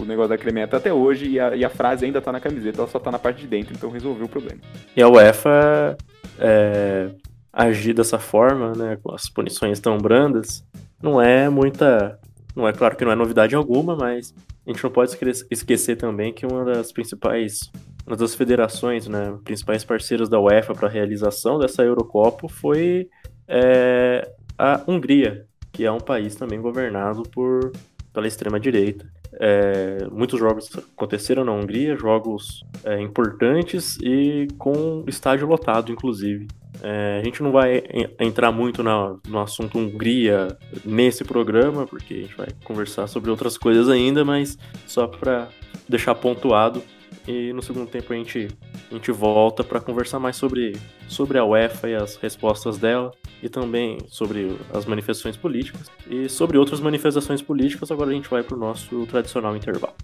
[0.00, 2.40] o, negócio da Cremeia tá até hoje e a, e a frase ainda tá na
[2.40, 4.60] camiseta, ela só tá na parte de dentro, então resolveu o problema.
[4.96, 5.96] E a UEFA
[6.38, 7.10] é,
[7.52, 10.64] agir dessa forma, né, com as punições tão brandas,
[11.02, 12.18] não é muita.
[12.56, 14.32] Não é claro que não é novidade alguma, mas
[14.66, 17.70] a gente não pode esque- esquecer também que uma das principais.
[18.06, 23.08] Uma das federações, né, principais parceiras da UEFA para a realização dessa Eurocopa foi
[23.48, 27.72] é, a Hungria, que é um país também governado por
[28.12, 29.10] pela extrema direita.
[29.40, 36.46] É, muitos jogos aconteceram na Hungria, jogos é, importantes e com estádio lotado, inclusive.
[36.82, 37.82] É, a gente não vai
[38.20, 43.56] entrar muito na, no assunto Hungria nesse programa, porque a gente vai conversar sobre outras
[43.56, 45.48] coisas ainda, mas só para
[45.88, 46.82] deixar pontuado.
[47.26, 48.48] E no segundo tempo a gente,
[48.90, 50.76] a gente volta para conversar mais sobre,
[51.08, 55.90] sobre a UEFA e as respostas dela, e também sobre as manifestações políticas.
[56.08, 59.94] E sobre outras manifestações políticas, agora a gente vai para o nosso tradicional intervalo.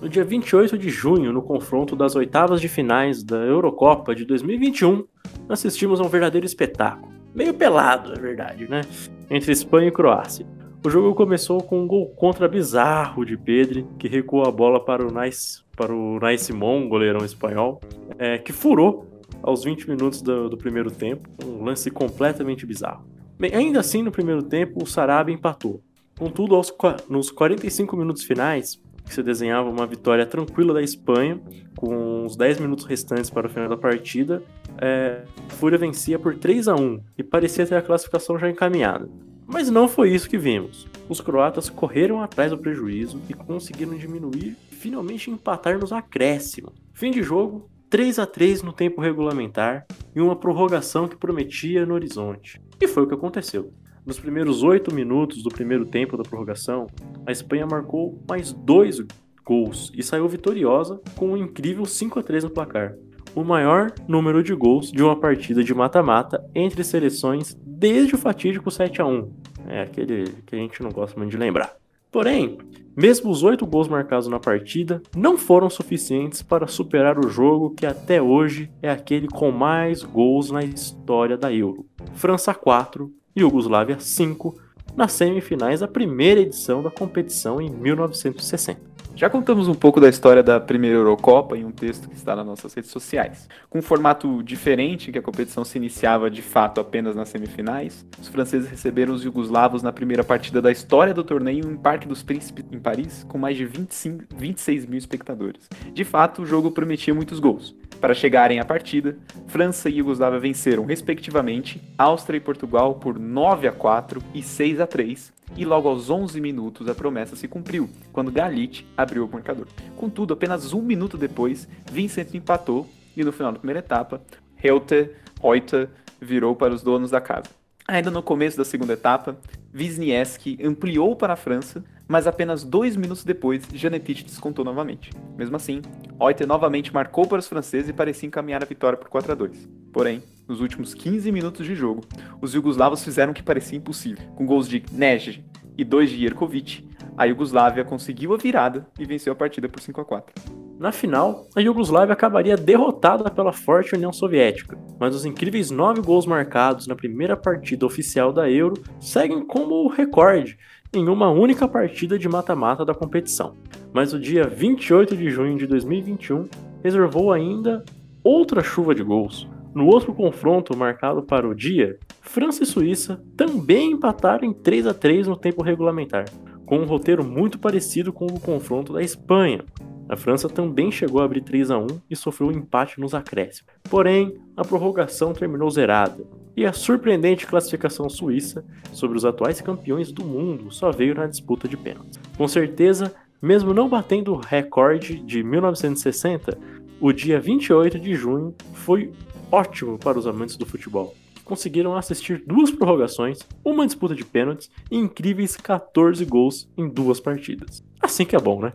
[0.00, 5.04] No dia 28 de junho, no confronto das oitavas de finais da Eurocopa de 2021,
[5.48, 7.05] assistimos a um verdadeiro espetáculo.
[7.36, 8.80] Meio pelado, é verdade, né?
[9.28, 10.46] Entre Espanha e Croácia.
[10.82, 15.06] O jogo começou com um gol contra bizarro de Pedri, que recuou a bola para
[15.06, 16.50] o Nice, para o Nice
[16.88, 17.78] goleirão espanhol,
[18.18, 19.06] é, que furou
[19.42, 23.06] aos 20 minutos do, do, primeiro tempo, um lance completamente bizarro.
[23.38, 25.82] Bem, ainda assim, no primeiro tempo, o Sarabia empatou.
[26.18, 26.74] Contudo, aos,
[27.06, 31.38] nos 45 minutos finais, que se desenhava uma vitória tranquila da Espanha,
[31.76, 34.42] com os 10 minutos restantes para o final da partida,
[34.80, 39.08] é, Fúria vencia por 3 a 1 e parecia ter a classificação já encaminhada.
[39.46, 40.88] Mas não foi isso que vimos.
[41.08, 46.74] Os croatas correram atrás do prejuízo e conseguiram diminuir e finalmente empatar nos acréscimos.
[46.92, 51.94] Fim de jogo, 3 a 3 no tempo regulamentar e uma prorrogação que prometia no
[51.94, 52.60] horizonte.
[52.80, 53.72] E foi o que aconteceu.
[54.04, 56.88] Nos primeiros oito minutos do primeiro tempo da prorrogação,
[57.24, 59.04] a Espanha marcou mais dois
[59.44, 62.96] gols e saiu vitoriosa com um incrível 5 a 3 no placar.
[63.36, 68.70] O maior número de gols de uma partida de mata-mata entre seleções desde o fatídico
[68.70, 69.30] 7 a 1
[69.68, 71.76] É aquele que a gente não gosta muito de lembrar.
[72.10, 72.56] Porém,
[72.96, 77.84] mesmo os oito gols marcados na partida não foram suficientes para superar o jogo que
[77.84, 81.84] até hoje é aquele com mais gols na história da Euro.
[82.14, 84.58] França 4, Iugoslávia 5,
[84.96, 88.80] nas semifinais da primeira edição da competição em 1960.
[89.16, 92.44] Já contamos um pouco da história da primeira Eurocopa em um texto que está nas
[92.44, 93.48] nossas redes sociais.
[93.70, 98.28] Com um formato diferente, que a competição se iniciava de fato apenas nas semifinais, os
[98.28, 102.66] franceses receberam os jugoslavos na primeira partida da história do torneio em Parque dos Príncipes,
[102.70, 105.66] em Paris, com mais de 25, 26 mil espectadores.
[105.94, 107.74] De fato, o jogo prometia muitos gols.
[108.00, 113.72] Para chegarem à partida, França e Iugoslávia venceram, respectivamente, Áustria e Portugal por 9 a
[113.72, 118.30] 4 e 6 a 3, e logo aos 11 minutos a promessa se cumpriu, quando
[118.30, 119.66] Galit abriu o marcador.
[119.96, 124.20] Contudo, apenas um minuto depois, Vincent empatou e no final da primeira etapa,
[124.62, 125.10] Helte
[125.42, 125.88] Reuter
[126.20, 127.50] virou para os donos da casa.
[127.88, 129.38] Ainda no começo da segunda etapa,
[129.74, 135.10] Wisniewski ampliou para a França, mas apenas dois minutos depois, Janetic descontou novamente.
[135.36, 135.82] Mesmo assim,
[136.20, 139.68] Reuter novamente marcou para os franceses e parecia encaminhar a vitória por 4 a 2.
[139.92, 142.02] Porém, nos últimos 15 minutos de jogo,
[142.40, 144.24] os jugoslavos fizeram o que parecia impossível.
[144.34, 145.44] Com gols de Nej
[145.76, 150.00] e dois de Jerkovic, a Iugoslávia conseguiu a virada e venceu a partida por 5
[150.00, 150.66] a 4.
[150.78, 156.26] Na final, a Iugoslávia acabaria derrotada pela forte União Soviética, mas os incríveis nove gols
[156.26, 160.58] marcados na primeira partida oficial da Euro seguem como recorde
[160.92, 163.54] em uma única partida de mata-mata da competição.
[163.92, 166.48] Mas o dia 28 de junho de 2021
[166.82, 167.84] reservou ainda
[168.22, 173.92] outra chuva de gols, no outro confronto marcado para o dia, França e Suíça também
[173.92, 176.24] empataram em 3 a 3 no tempo regulamentar,
[176.64, 179.62] com um roteiro muito parecido com o confronto da Espanha.
[180.08, 183.72] A França também chegou a abrir 3 a 1 e sofreu um empate nos acréscimos.
[183.90, 186.24] Porém, a prorrogação terminou zerada,
[186.56, 191.68] e a surpreendente classificação suíça sobre os atuais campeões do mundo só veio na disputa
[191.68, 192.18] de pênaltis.
[192.36, 196.56] Com certeza, mesmo não batendo o recorde de 1960,
[197.00, 199.12] o dia 28 de junho foi
[199.52, 201.14] ótimo para os amantes do futebol.
[201.44, 207.84] Conseguiram assistir duas prorrogações, uma disputa de pênaltis e incríveis 14 gols em duas partidas.
[208.00, 208.72] Assim que é bom, né?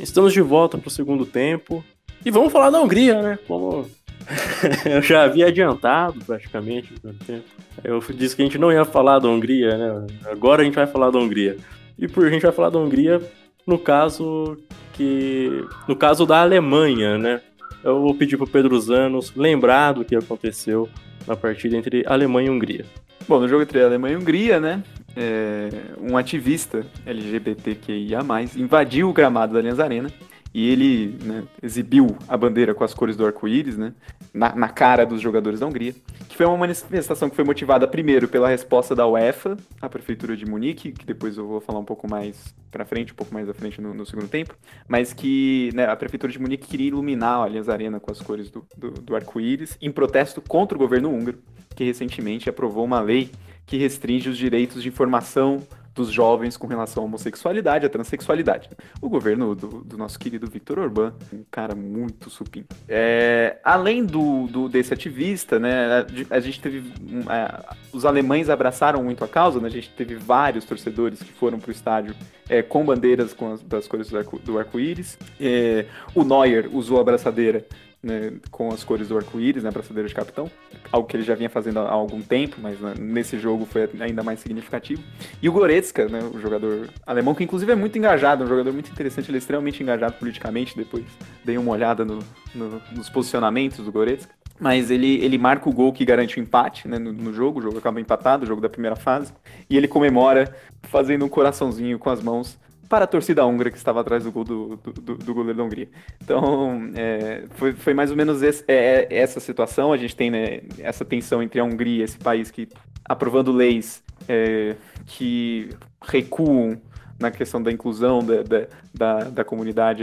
[0.00, 1.84] Estamos de volta para o segundo tempo.
[2.24, 3.38] E vamos falar da Hungria, né?
[3.46, 3.86] Como
[4.84, 7.44] eu já havia adiantado praticamente no tempo.
[7.84, 10.06] Eu disse que a gente não ia falar da Hungria, né?
[10.26, 11.56] Agora a gente vai falar da Hungria.
[11.98, 13.20] E por a gente vai falar da Hungria
[13.66, 14.56] no caso
[14.94, 17.40] que no caso da Alemanha, né?
[17.84, 20.88] Eu vou pedir pro Pedro Zanos lembrar do que aconteceu
[21.26, 22.84] na partida entre Alemanha e Hungria.
[23.26, 24.82] Bom, no jogo entre Alemanha e Hungria, né?
[25.16, 25.68] É,
[26.00, 28.20] um ativista LGBTQIA+,
[28.56, 30.10] invadiu o gramado da Allianz Arena
[30.52, 33.92] e ele né, exibiu a bandeira com as cores do arco-íris, né,
[34.34, 35.94] na, na, cara dos jogadores da Hungria,
[36.28, 40.44] que foi uma manifestação que foi motivada primeiro pela resposta da UEFA, a prefeitura de
[40.44, 43.54] Munique, que depois eu vou falar um pouco mais para frente, um pouco mais à
[43.54, 44.56] frente no, no segundo tempo,
[44.88, 48.50] mas que né, a prefeitura de Munique queria iluminar a Allianz Arena com as cores
[48.50, 51.38] do, do, do arco-íris em protesto contra o governo húngaro,
[51.76, 53.30] que recentemente aprovou uma lei
[53.70, 55.62] que restringe os direitos de informação
[55.94, 58.68] dos jovens com relação à homossexualidade, à transexualidade.
[59.00, 62.64] O governo do, do nosso querido Victor Orbán, um cara muito supim.
[62.88, 66.92] É, além do, do, desse ativista, né, a, gente teve.
[67.30, 71.60] É, os alemães abraçaram muito a causa, né, a gente teve vários torcedores que foram
[71.60, 72.16] para o estádio
[72.48, 75.16] é, com bandeiras com as, das cores do arco-íris.
[75.20, 77.64] Arco é, o Neuer usou a abraçadeira
[78.02, 80.50] né, com as cores do arco-íris, né, braçadeira de capitão,
[80.90, 84.22] algo que ele já vinha fazendo há algum tempo, mas né, nesse jogo foi ainda
[84.22, 85.02] mais significativo.
[85.42, 88.90] E o Goretzka, né, o jogador alemão, que inclusive é muito engajado, um jogador muito
[88.90, 91.04] interessante, ele é extremamente engajado politicamente, depois
[91.44, 92.20] dei uma olhada no,
[92.54, 94.34] no, nos posicionamentos do Goretzka.
[94.58, 97.62] Mas ele, ele marca o gol que garante o empate né, no, no jogo, o
[97.62, 99.32] jogo acaba empatado, o jogo da primeira fase,
[99.68, 102.58] e ele comemora fazendo um coraçãozinho com as mãos
[102.90, 105.88] para a torcida húngara que estava atrás do gol do, do, do goleiro da Hungria.
[106.20, 109.92] Então, é, foi, foi mais ou menos esse, é, é, essa situação.
[109.92, 112.68] A gente tem né, essa tensão entre a Hungria, esse país que
[113.04, 114.74] aprovando leis é,
[115.06, 115.70] que
[116.02, 116.80] recuam
[117.16, 120.02] na questão da inclusão da, da, da, da comunidade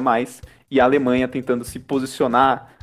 [0.00, 2.74] mais, e a Alemanha tentando se posicionar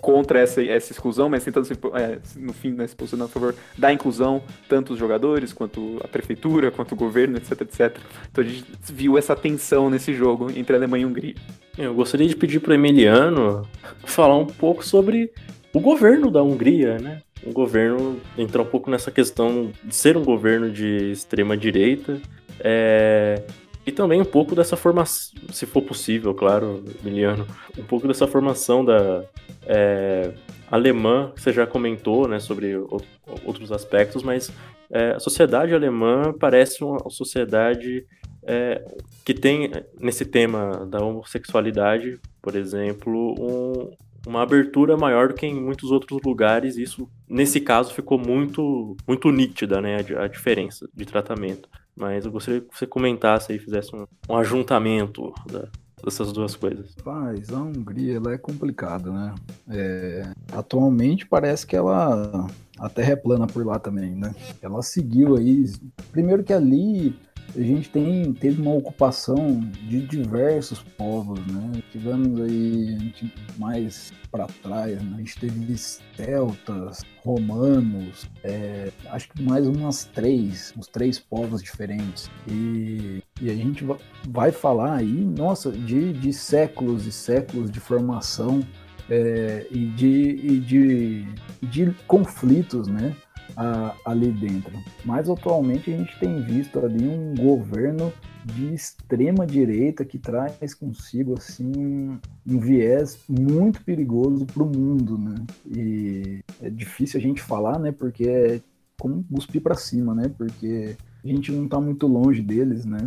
[0.00, 3.92] contra essa, essa exclusão, mas tentando, é, no fim, né, se posicionando a favor da
[3.92, 7.96] inclusão, tanto os jogadores, quanto a prefeitura, quanto o governo, etc, etc.
[8.30, 11.34] Então a gente viu essa tensão nesse jogo entre Alemanha e Hungria.
[11.76, 13.66] Eu gostaria de pedir para Emiliano
[14.04, 15.32] falar um pouco sobre
[15.72, 17.20] o governo da Hungria, né?
[17.44, 22.20] O governo entrar um pouco nessa questão de ser um governo de extrema direita,
[22.60, 23.42] é,
[23.88, 27.46] e também um pouco dessa formação, se for possível, claro, Emiliano,
[27.78, 29.24] um pouco dessa formação da
[29.66, 30.34] é,
[30.70, 33.00] alemã, que você já comentou, né, sobre o,
[33.46, 34.52] outros aspectos, mas
[34.90, 38.04] é, a sociedade alemã parece uma sociedade
[38.42, 38.84] é,
[39.24, 43.90] que tem, nesse tema da homossexualidade, por exemplo, um,
[44.26, 46.76] uma abertura maior do que em muitos outros lugares.
[46.76, 51.70] Isso, nesse caso, ficou muito, muito nítida, né, a, a diferença de tratamento.
[51.98, 55.68] Mas eu gostaria que você comentasse aí, fizesse um, um ajuntamento da,
[56.02, 56.94] dessas duas coisas.
[57.04, 59.34] Mas a Hungria ela é complicada, né?
[59.68, 62.46] É, atualmente parece que ela
[62.78, 64.34] a terra é plana por lá também, né?
[64.62, 65.64] Ela seguiu aí.
[66.12, 67.18] Primeiro que ali
[67.56, 71.82] a gente tem, teve uma ocupação de diversos povos, né?
[71.90, 73.12] Tivemos aí
[73.56, 75.14] mais para trás, né?
[75.16, 82.30] a gente teve celtas, romanos, é, acho que mais umas três, uns três povos diferentes.
[82.46, 83.84] E, e a gente
[84.28, 88.62] vai falar aí, nossa, de, de séculos e séculos de formação
[89.10, 91.26] é, e, de, e de,
[91.62, 93.16] de conflitos, né?
[93.56, 94.72] A, ali dentro.
[95.04, 98.12] Mas atualmente a gente tem visto ali um governo
[98.44, 105.34] de extrema direita que traz consigo assim um viés muito perigoso para o mundo, né?
[105.66, 107.92] E é difícil a gente falar, né?
[107.92, 108.60] Porque é
[108.98, 110.30] como cuspir para cima, né?
[110.36, 112.98] Porque a gente não está muito longe deles, né?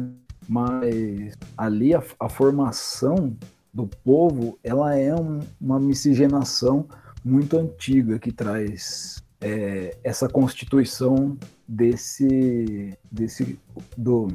[0.48, 3.36] Mas ali a, a formação
[3.74, 6.86] do povo, ela é um, uma miscigenação
[7.24, 13.60] muito antiga que traz é, essa constituição desse, desse
[13.98, 14.28] do,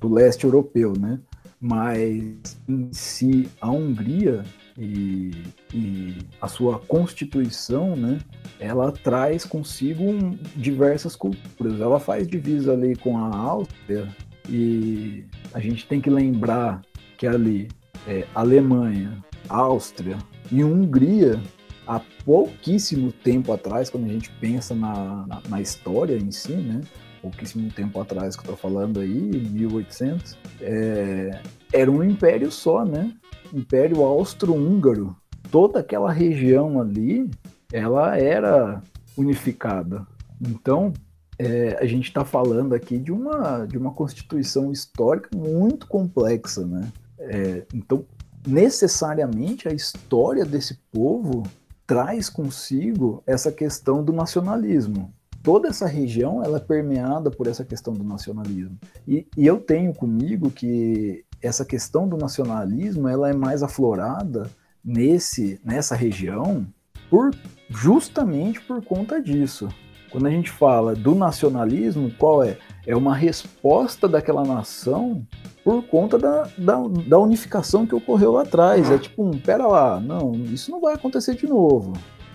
[0.00, 1.18] do leste europeu, né?
[1.60, 4.44] Mas em si a Hungria
[4.76, 5.30] e,
[5.72, 8.18] e, a sua constituição, né?
[8.60, 11.80] Ela traz consigo um, diversas culturas.
[11.80, 14.14] Ela faz divisa ali com a Áustria
[14.48, 16.82] e a gente tem que lembrar
[17.16, 17.68] que ali
[18.06, 20.18] é, Alemanha, Áustria
[20.52, 21.40] e Hungria
[21.86, 26.80] há pouquíssimo tempo atrás, quando a gente pensa na, na, na história em si, né?
[27.20, 31.40] Pouquíssimo tempo atrás que eu tô falando aí, 1800, é,
[31.72, 33.12] era um império só, né?
[33.52, 35.16] Império Austro-Húngaro.
[35.50, 37.30] Toda aquela região ali,
[37.72, 38.82] ela era
[39.16, 40.06] unificada.
[40.40, 40.92] Então,
[41.38, 46.92] é, a gente está falando aqui de uma, de uma constituição histórica muito complexa, né?
[47.18, 48.04] É, então,
[48.46, 51.44] necessariamente a história desse povo
[51.86, 55.12] traz consigo essa questão do nacionalismo.
[55.42, 58.78] Toda essa região ela é permeada por essa questão do nacionalismo.
[59.06, 64.50] E, e eu tenho comigo que essa questão do nacionalismo ela é mais aflorada
[64.82, 66.66] nesse nessa região
[67.10, 67.30] por
[67.68, 69.68] justamente por conta disso.
[70.10, 72.56] Quando a gente fala do nacionalismo, qual é?
[72.86, 75.26] É uma resposta daquela nação
[75.62, 76.76] por conta da, da,
[77.06, 78.90] da, unificação que ocorreu lá atrás.
[78.90, 81.94] É tipo um, pera lá, não, isso não vai acontecer de novo.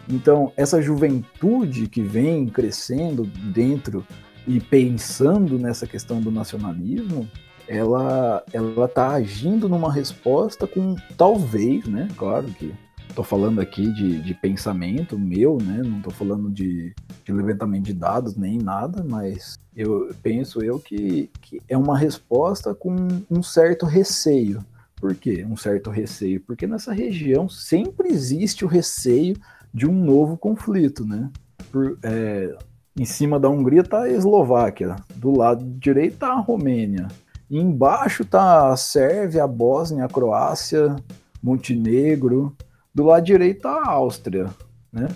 [0.10, 3.24] Então, essa juventude que vem crescendo
[3.54, 4.04] dentro
[4.48, 7.30] e pensando nessa questão do nacionalismo,
[7.68, 12.08] ela ela está agindo numa resposta com talvez, né?
[12.18, 12.74] Claro que
[13.10, 15.82] estou falando aqui de, de pensamento meu, né?
[15.84, 16.94] Não estou falando de,
[17.26, 22.74] de, levantamento de dados nem nada, mas eu penso eu que, que é uma resposta
[22.74, 22.96] com
[23.30, 24.64] um certo receio.
[24.96, 25.46] Por quê?
[25.50, 26.42] Um certo receio?
[26.42, 29.36] Porque nessa região sempre existe o receio
[29.74, 31.30] de um novo conflito, né?
[31.72, 32.56] Por, é,
[32.98, 37.08] em cima da Hungria está a Eslováquia, do lado direito está a Romênia,
[37.50, 40.96] e embaixo está a Sérvia, a Bósnia, a Croácia,
[41.42, 42.56] Montenegro,
[43.00, 44.50] do lado direito tá a Áustria,
[44.92, 45.08] né?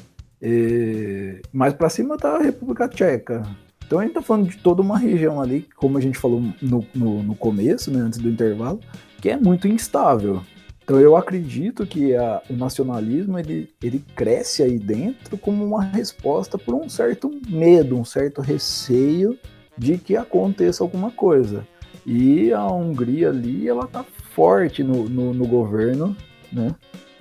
[0.41, 3.43] E mais para cima tá a República Tcheca.
[3.85, 6.85] Então a gente tá falando de toda uma região ali, como a gente falou no,
[6.95, 8.79] no, no começo, né, antes do intervalo,
[9.21, 10.41] que é muito instável.
[10.81, 16.57] Então eu acredito que a, o nacionalismo ele, ele cresce aí dentro como uma resposta
[16.57, 19.37] por um certo medo, um certo receio
[19.77, 21.67] de que aconteça alguma coisa.
[22.05, 26.15] E a Hungria ali, ela tá forte no, no, no governo,
[26.51, 26.73] né?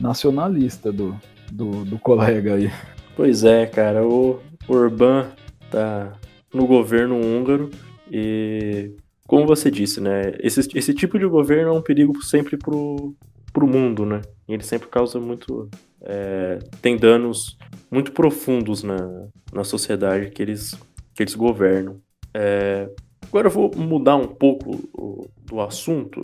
[0.03, 1.17] Nacionalista do,
[1.51, 2.71] do, do colega aí.
[3.15, 5.31] Pois é, cara, o Orbán
[5.71, 6.13] tá
[6.53, 7.71] no governo húngaro
[8.11, 8.95] e,
[9.27, 13.15] como você disse, né, esse, esse tipo de governo é um perigo sempre pro,
[13.53, 14.21] pro mundo, né?
[14.49, 15.71] Ele sempre causa muito.
[16.03, 17.57] É, tem danos
[17.91, 20.75] muito profundos na, na sociedade que eles,
[21.15, 22.01] que eles governam.
[22.35, 22.91] É,
[23.27, 26.21] agora eu vou mudar um pouco o, do assunto.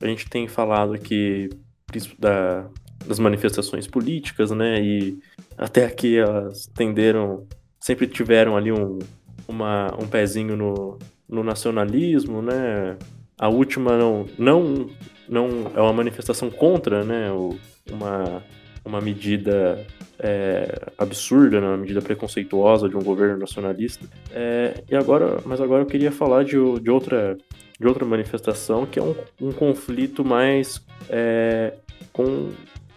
[0.00, 1.48] A gente tem falado aqui
[2.18, 2.68] da,
[3.06, 4.82] das manifestações políticas, né?
[4.82, 5.18] E
[5.56, 7.46] até aqui elas tenderam,
[7.78, 8.98] sempre tiveram ali um,
[9.48, 10.98] uma, um pezinho no,
[11.28, 12.96] no nacionalismo, né?
[13.38, 14.90] A última não, não,
[15.28, 17.30] não é uma manifestação contra, né?
[17.90, 18.42] Uma,
[18.84, 19.86] uma medida
[20.18, 21.66] é, absurda, né?
[21.66, 24.06] uma medida preconceituosa de um governo nacionalista.
[24.32, 27.36] É, e agora, mas agora eu queria falar de, de outra
[27.80, 31.72] de outra manifestação que é um, um conflito mais é,
[32.12, 32.50] com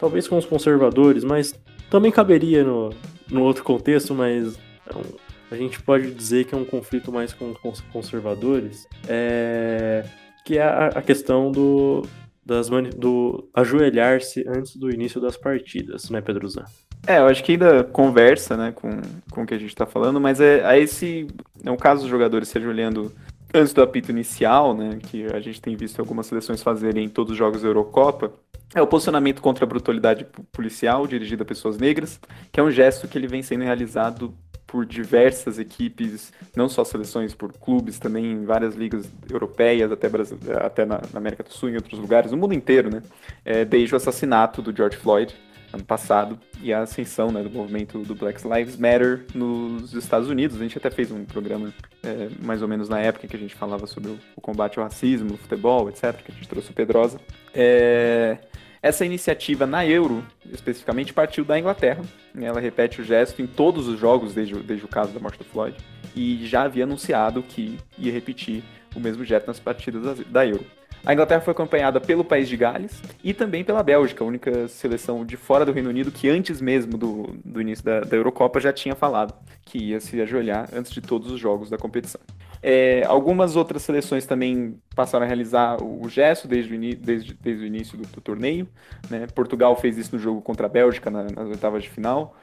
[0.03, 1.57] talvez com os conservadores, mas
[1.89, 2.89] também caberia no,
[3.31, 5.03] no outro contexto, mas é um,
[5.49, 10.03] a gente pode dizer que é um conflito mais com, os conservadores, é,
[10.43, 12.01] que é a, a questão do,
[12.45, 16.65] das do ajoelhar-se antes do início das partidas, né, Pedro Zan?
[17.07, 18.89] É, eu acho que ainda conversa, né, com,
[19.31, 21.27] com o que a gente está falando, mas é, é esse,
[21.63, 23.09] é o caso dos jogadores se ajoelhando
[23.53, 27.31] antes do apito inicial, né, que a gente tem visto algumas seleções fazerem em todos
[27.31, 28.33] os jogos da Eurocopa,
[28.73, 32.19] é o posicionamento contra a brutalidade policial dirigida a pessoas negras,
[32.51, 34.33] que é um gesto que ele vem sendo realizado
[34.65, 40.35] por diversas equipes, não só seleções, por clubes também em várias ligas europeias, até, Brasil,
[40.59, 43.03] até na, América do Sul e em outros lugares, no mundo inteiro, né?
[43.45, 45.35] É, desde o assassinato do George Floyd,
[45.73, 50.57] ano passado, e a ascensão né, do movimento do Black Lives Matter nos Estados Unidos.
[50.57, 53.55] A gente até fez um programa é, mais ou menos na época que a gente
[53.55, 56.73] falava sobre o, o combate ao racismo, o futebol, etc., que a gente trouxe o
[56.73, 57.19] Pedrosa.
[57.53, 58.37] É,
[58.83, 62.03] essa iniciativa na Euro, especificamente, partiu da Inglaterra.
[62.39, 65.45] Ela repete o gesto em todos os jogos desde, desde o caso da morte do
[65.45, 65.77] Floyd.
[66.13, 68.61] E já havia anunciado que ia repetir
[68.93, 70.65] o mesmo gesto nas partidas da Euro.
[71.05, 75.25] A Inglaterra foi acompanhada pelo país de Gales e também pela Bélgica, a única seleção
[75.25, 78.71] de fora do Reino Unido que antes mesmo do, do início da, da Eurocopa já
[78.71, 79.33] tinha falado
[79.65, 82.21] que ia se ajoelhar antes de todos os jogos da competição.
[82.61, 87.67] É, algumas outras seleções também passaram a realizar o gesto desde o, desde, desde o
[87.67, 88.65] início do, do torneio.
[89.09, 89.27] Né?
[89.35, 92.33] Portugal fez isso no jogo contra a Bélgica na, nas oitavas de final.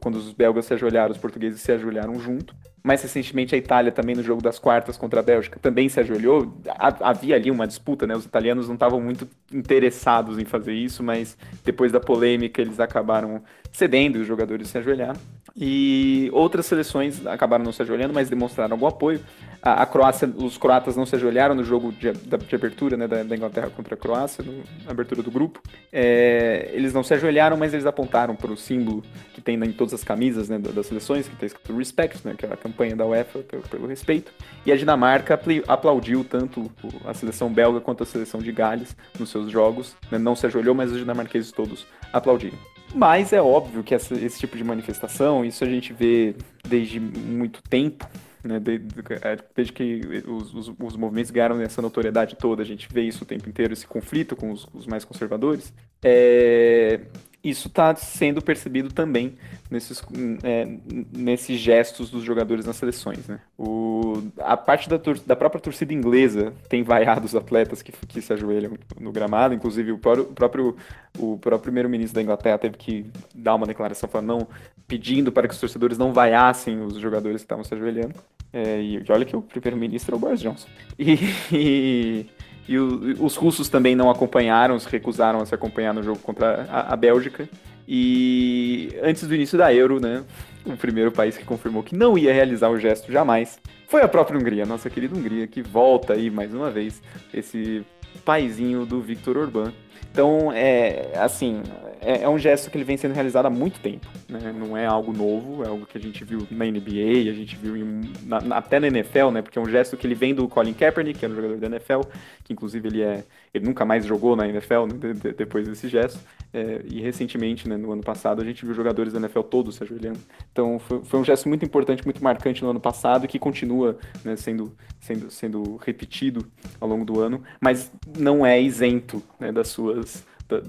[0.00, 2.54] Quando os belgas se ajoelharam, os portugueses se ajoelharam junto.
[2.82, 6.54] Mais recentemente, a Itália também no jogo das quartas contra a Bélgica também se ajoelhou.
[7.00, 8.14] Havia ali uma disputa, né?
[8.14, 13.42] Os italianos não estavam muito interessados em fazer isso, mas depois da polêmica eles acabaram
[13.74, 15.20] cedendo os jogadores se ajoelharam.
[15.56, 19.20] E outras seleções acabaram não se ajoelhando, mas demonstraram algum apoio.
[19.60, 23.22] A, a Croácia, os croatas não se ajoelharam no jogo de, de abertura né, da,
[23.22, 24.52] da, Inglaterra contra a Croácia, no,
[24.84, 25.60] na abertura do grupo.
[25.92, 29.02] É, eles não se ajoelharam, mas eles apontaram para o símbolo
[29.32, 32.46] que tem em todas as camisas né, das seleções, que está escrito Respect, né, que
[32.46, 34.32] é a campanha da UEFA pelo, pelo respeito.
[34.64, 36.70] E a Dinamarca aplaudiu tanto
[37.04, 39.96] a seleção belga quanto a seleção de Gales nos seus jogos.
[40.12, 42.73] Né, não se ajoelhou, mas os dinamarqueses todos aplaudiram.
[42.94, 46.36] Mas é óbvio que essa, esse tipo de manifestação, isso a gente vê
[46.66, 48.08] desde muito tempo,
[48.42, 48.86] né, desde,
[49.22, 53.24] é, desde, que os, os, os, movimentos ganharam essa notoriedade toda, a gente vê isso
[53.24, 55.72] o tempo inteiro, esse conflito com os, os mais conservadores.
[56.02, 57.00] É,
[57.44, 59.36] isso está sendo percebido também
[59.70, 60.02] nesses,
[60.42, 60.66] é,
[61.12, 63.28] nesses gestos dos jogadores nas seleções.
[63.28, 63.38] Né?
[63.58, 68.32] O, a parte da, da, própria torcida inglesa tem vaiado os atletas que, que se
[68.32, 70.76] ajoelham no gramado, inclusive o próprio, o próprio,
[71.18, 74.48] o próprio primeiro-ministro da Inglaterra teve que dar uma declaração falando, não,
[74.88, 78.14] pedindo para que os torcedores não vaiassem os jogadores que estavam se ajoelhando.
[78.54, 80.68] É, e olha que o primeiro-ministro é o Boris Johnson.
[80.96, 81.18] E,
[81.52, 82.26] e,
[82.68, 86.92] e os russos também não acompanharam, se recusaram a se acompanhar no jogo contra a,
[86.92, 87.48] a, Bélgica.
[87.86, 90.22] E antes do início da Euro, né,
[90.64, 94.38] o primeiro país que confirmou que não ia realizar o gesto jamais foi a própria
[94.38, 97.02] Hungria, nossa querida Hungria, que volta aí mais uma vez
[97.32, 97.84] esse
[98.24, 99.72] paizinho do Viktor Orbán.
[100.10, 101.62] Então, é assim,
[102.04, 104.06] é, é, um gesto que ele vem sendo realizado há muito tempo.
[104.28, 104.52] Né?
[104.52, 107.76] Não é algo novo, é algo que a gente viu na NBA, a gente viu
[107.76, 109.42] em, na, na, até na NFL, né?
[109.42, 111.66] Porque é um gesto que ele vem do Colin Kaepernick, que era um jogador da
[111.66, 112.00] NFL,
[112.44, 113.24] que inclusive ele é.
[113.52, 114.98] Ele nunca mais jogou na NFL né?
[114.98, 116.20] de, de, depois desse gesto.
[116.52, 119.82] É, e recentemente, né, no ano passado, a gente viu jogadores da NFL todos se
[119.82, 120.20] ajoelhando.
[120.52, 124.36] Então foi, foi um gesto muito importante, muito marcante no ano passado, que continua né,
[124.36, 126.46] sendo, sendo, sendo repetido
[126.80, 130.60] ao longo do ano, mas não é isento né, das suas da,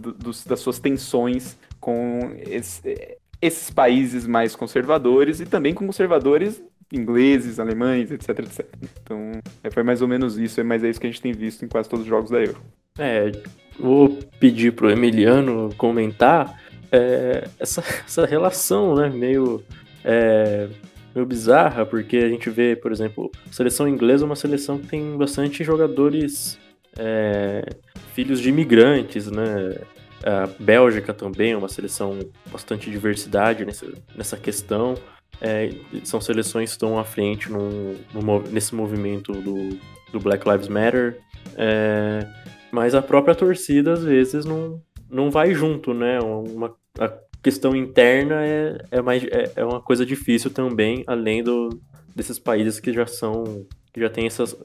[0.45, 8.11] das suas tensões com esse, esses países mais conservadores e também com conservadores ingleses, alemães,
[8.11, 8.65] etc, etc.
[9.01, 9.31] Então,
[9.63, 11.67] é, foi mais ou menos isso, mas é isso que a gente tem visto em
[11.67, 12.61] quase todos os jogos da Euro.
[12.97, 13.31] É,
[13.77, 14.09] vou
[14.39, 16.61] pedir pro Emiliano comentar
[16.91, 19.63] é, essa, essa relação, né, meio,
[20.03, 20.69] é,
[21.13, 24.87] meio bizarra, porque a gente vê, por exemplo, a seleção inglesa é uma seleção que
[24.87, 26.57] tem bastante jogadores
[26.97, 27.67] é,
[28.13, 29.77] filhos de imigrantes, né?
[30.23, 32.17] A Bélgica também é uma seleção
[32.51, 33.85] bastante diversidade nessa,
[34.15, 34.95] nessa questão.
[35.41, 35.69] É,
[36.03, 39.77] são seleções que estão à frente no, no, nesse movimento do,
[40.11, 41.19] do Black Lives Matter.
[41.55, 42.25] É,
[42.71, 46.19] mas a própria torcida, às vezes, não, não vai junto, né?
[46.19, 51.69] Uma, a questão interna é, é, mais, é, é uma coisa difícil também, além do,
[52.15, 53.65] desses países que já são
[53.99, 54.55] já tem essas,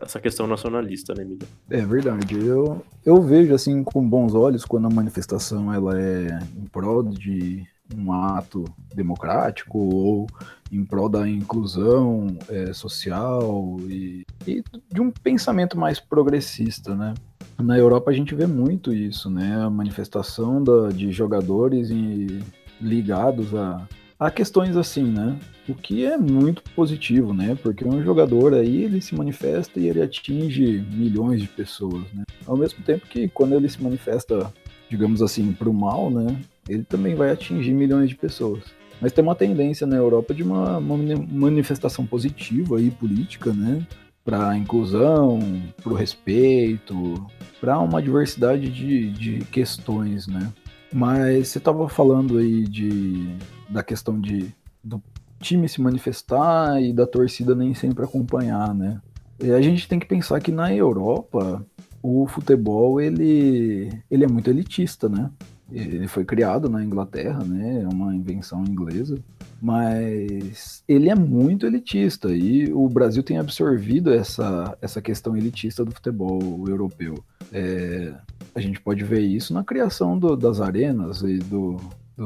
[0.00, 1.48] essa questão nacionalista, né, Miguel?
[1.70, 2.36] É verdade.
[2.36, 7.66] Eu, eu vejo assim com bons olhos quando a manifestação ela é em prol de
[7.96, 8.64] um ato
[8.94, 10.26] democrático ou
[10.70, 14.62] em prol da inclusão é, social e, e,
[14.92, 17.14] de um pensamento mais progressista, né?
[17.58, 19.60] Na Europa a gente vê muito isso, né?
[19.60, 22.40] A manifestação da, de jogadores e,
[22.80, 23.86] ligados a,
[24.20, 25.34] a questões assim, né?
[25.66, 27.56] O que é muito positivo, né?
[27.62, 32.24] Porque um jogador aí, ele se manifesta e ele atinge milhões de pessoas, né?
[32.46, 34.52] Ao mesmo tempo que quando ele se manifesta,
[34.90, 36.38] digamos assim, para o mal, né?
[36.68, 38.62] Ele também vai atingir milhões de pessoas.
[39.00, 43.86] Mas tem uma tendência na Europa de uma, uma manifestação positiva e política, né?
[44.22, 45.40] Para inclusão,
[45.82, 47.26] para o respeito,
[47.58, 50.52] para uma diversidade de, de questões, né?
[50.92, 53.28] Mas você estava falando aí de,
[53.70, 54.52] da questão de,
[54.82, 55.02] do
[55.40, 59.00] time se manifestar e da torcida nem sempre acompanhar, né?
[59.42, 61.64] E a gente tem que pensar que na Europa
[62.02, 65.30] o futebol ele, ele é muito elitista, né?
[65.72, 67.82] Ele foi criado na Inglaterra, né?
[67.82, 69.18] É uma invenção inglesa,
[69.62, 75.92] mas ele é muito elitista e o Brasil tem absorvido essa, essa questão elitista do
[75.92, 77.22] futebol europeu.
[77.52, 78.12] É,
[78.54, 81.76] a gente pode ver isso na criação do, das arenas e do,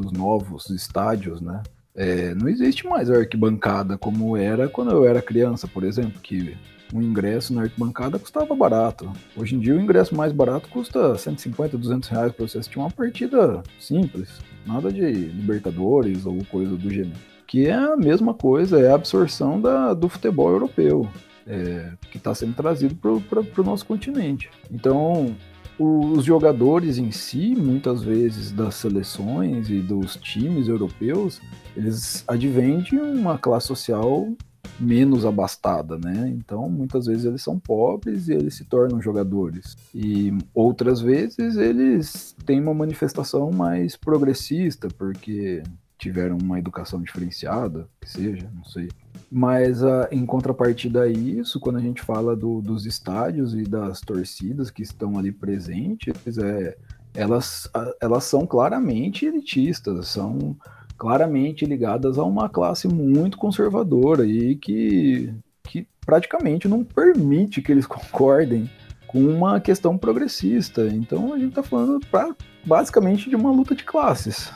[0.01, 1.63] dos novos estádios, né?
[1.97, 6.57] É, não existe mais arquibancada como era quando eu era criança, por exemplo, que
[6.93, 9.11] um ingresso na arquibancada custava barato.
[9.37, 12.91] Hoje em dia o ingresso mais barato custa 150, 200 reais para você assistir uma
[12.91, 17.19] partida simples, nada de Libertadores ou coisa do gênero.
[17.47, 21.09] Que é a mesma coisa, é a absorção da, do futebol europeu,
[21.47, 24.51] é, que está sendo trazido para o nosso continente.
[24.71, 25.37] Então,
[25.79, 31.41] os jogadores em si, muitas vezes das seleções e dos times europeus,
[31.77, 34.29] eles advêm de uma classe social
[34.79, 36.33] menos abastada, né?
[36.37, 39.77] Então, muitas vezes eles são pobres e eles se tornam jogadores.
[39.95, 45.63] E outras vezes eles têm uma manifestação mais progressista, porque
[46.05, 48.91] tiveram uma educação diferenciada, que seja, não sei.
[49.31, 54.03] Mas uh, em contrapartida a isso, quando a gente fala do, dos estádios e das
[54.03, 56.77] torcidas que estão ali presentes, é,
[57.15, 60.55] elas, elas são claramente elitistas, são
[60.99, 65.33] claramente ligadas a uma classe muito conservadora e que,
[65.63, 68.71] que praticamente não permite que eles concordem
[69.07, 70.87] com uma questão progressista.
[70.87, 74.53] Então a gente está falando pra, basicamente de uma luta de classes.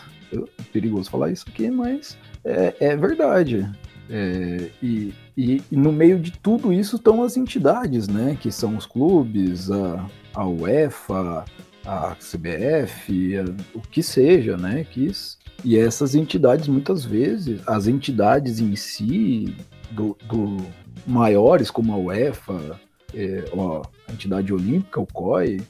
[0.73, 3.69] Perigoso falar isso aqui, mas é, é verdade.
[4.11, 8.37] É, e, e, e, no meio de tudo isso estão as entidades, né?
[8.41, 11.45] Que são os clubes, a, a UEFA,
[11.85, 13.45] a CBF, a,
[13.77, 14.85] o que seja, né?
[14.85, 15.39] Quis.
[15.65, 19.55] E essas entidades, muitas vezes, as entidades em si,
[19.91, 20.57] do, do
[21.07, 22.81] maiores, como a UEFA,
[23.15, 25.61] é, ó, a entidade olímpica, o COI,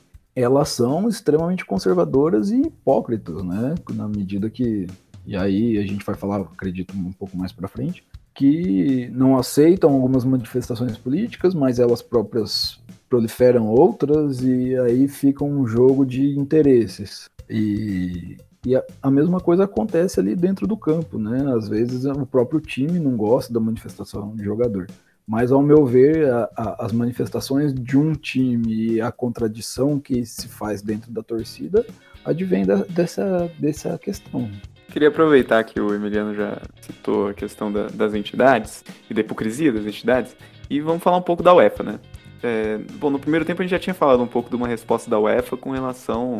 [0.41, 3.75] elas são extremamente conservadoras e hipócritas, né?
[3.93, 4.87] Na medida que.
[5.27, 8.03] E aí a gente vai falar, acredito, um pouco mais para frente,
[8.35, 15.67] que não aceitam algumas manifestações políticas, mas elas próprias proliferam outras e aí fica um
[15.67, 17.29] jogo de interesses.
[17.51, 21.53] E, e a, a, mesma coisa acontece ali dentro do campo, né?
[21.55, 24.87] Às vezes o próprio time não gosta da manifestação de jogador.
[25.29, 30.25] Mas, ao meu ver, a, a, as manifestações de um time e a contradição que
[30.25, 31.85] se faz dentro da torcida
[32.25, 34.51] advém da, dessa, dessa questão.
[34.89, 39.71] Queria aproveitar que o Emiliano já citou a questão da, das entidades e da hipocrisia
[39.71, 40.35] das entidades
[40.71, 42.01] e vamos falar um pouco da UEFA, né?
[42.43, 45.11] É, bom, no primeiro tempo a gente já tinha falado um pouco de uma resposta
[45.11, 46.39] da UEFA com relação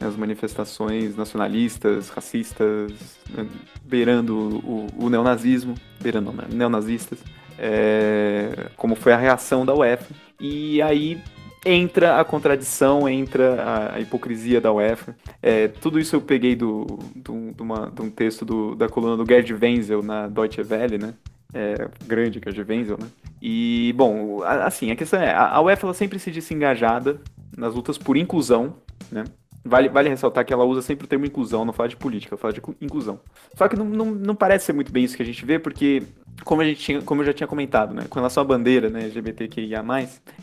[0.00, 3.46] né, às manifestações nacionalistas, racistas, né,
[3.84, 4.34] beirando
[4.64, 7.18] o, o, neonazismo, beirando não, né, neonazistas,
[7.60, 10.14] é, como foi a reação da UEFA.
[10.40, 11.20] E aí
[11.64, 15.14] entra a contradição, entra a, a hipocrisia da UEFA.
[15.42, 19.16] É, tudo isso eu peguei do, do, de, uma, de um texto do, da coluna
[19.16, 21.14] do Gerd Wenzel na Deutsche Welle, né?
[21.52, 23.06] É, grande Gerd Wenzel, né?
[23.42, 27.20] E, bom, assim, a questão é, a UEFA sempre se disse engajada
[27.56, 28.74] nas lutas por inclusão,
[29.12, 29.24] né?
[29.64, 32.52] Vale, vale ressaltar que ela usa sempre o termo inclusão, não fala de política, fala
[32.52, 33.20] de inclusão.
[33.54, 36.02] Só que não, não, não parece ser muito bem isso que a gente vê, porque
[36.44, 39.02] como, a gente tinha, como eu já tinha comentado, né, com relação à bandeira né,
[39.02, 39.84] LGBTQIA+,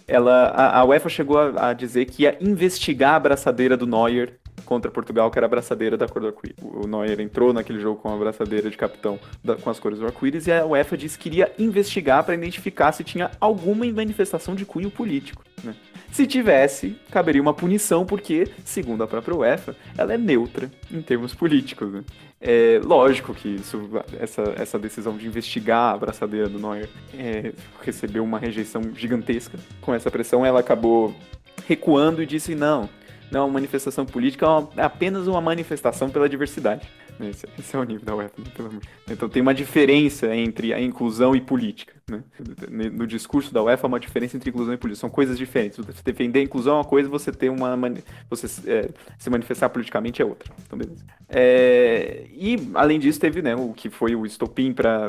[0.08, 4.38] ela, a, a UEFA chegou a, a, dizer que ia investigar a abraçadeira do Neuer
[4.66, 6.58] contra Portugal, que era a abraçadeira da cor do arco-íris.
[6.62, 10.06] O Neuer entrou naquele jogo com a abraçadeira de capitão da, com as cores do
[10.06, 14.66] arco-íris e a UEFA disse que iria investigar para identificar se tinha alguma manifestação de
[14.66, 15.44] cunho político.
[15.64, 15.74] Né?
[16.12, 21.36] Se tivesse, caberia uma punição, porque, segundo a própria UEFA, ela é neutra em termos
[21.36, 21.92] políticos.
[21.92, 22.04] Né?
[22.40, 23.90] É lógico que isso,
[24.20, 29.58] essa, essa decisão de investigar a abraçadeira do Neuer é, recebeu uma rejeição gigantesca.
[29.82, 31.14] Com essa pressão, ela acabou
[31.68, 32.90] recuando e disse: não,
[33.32, 36.88] não é uma manifestação política, é, uma, é apenas uma manifestação pela diversidade.
[37.20, 38.80] Esse, esse, é o nível da UEFA, né.
[39.10, 41.97] Então tem uma diferença entre a inclusão e política.
[42.10, 42.24] Né?
[42.90, 45.02] No discurso da UEFA, há uma diferença entre inclusão e política.
[45.02, 45.78] São coisas diferentes.
[45.78, 47.78] Você defender a inclusão é uma coisa, você ter uma.
[48.30, 50.50] Você é, se manifestar politicamente é outra.
[50.66, 51.04] Então, beleza.
[51.28, 55.08] É, e, além disso, teve né, o que foi o estopim para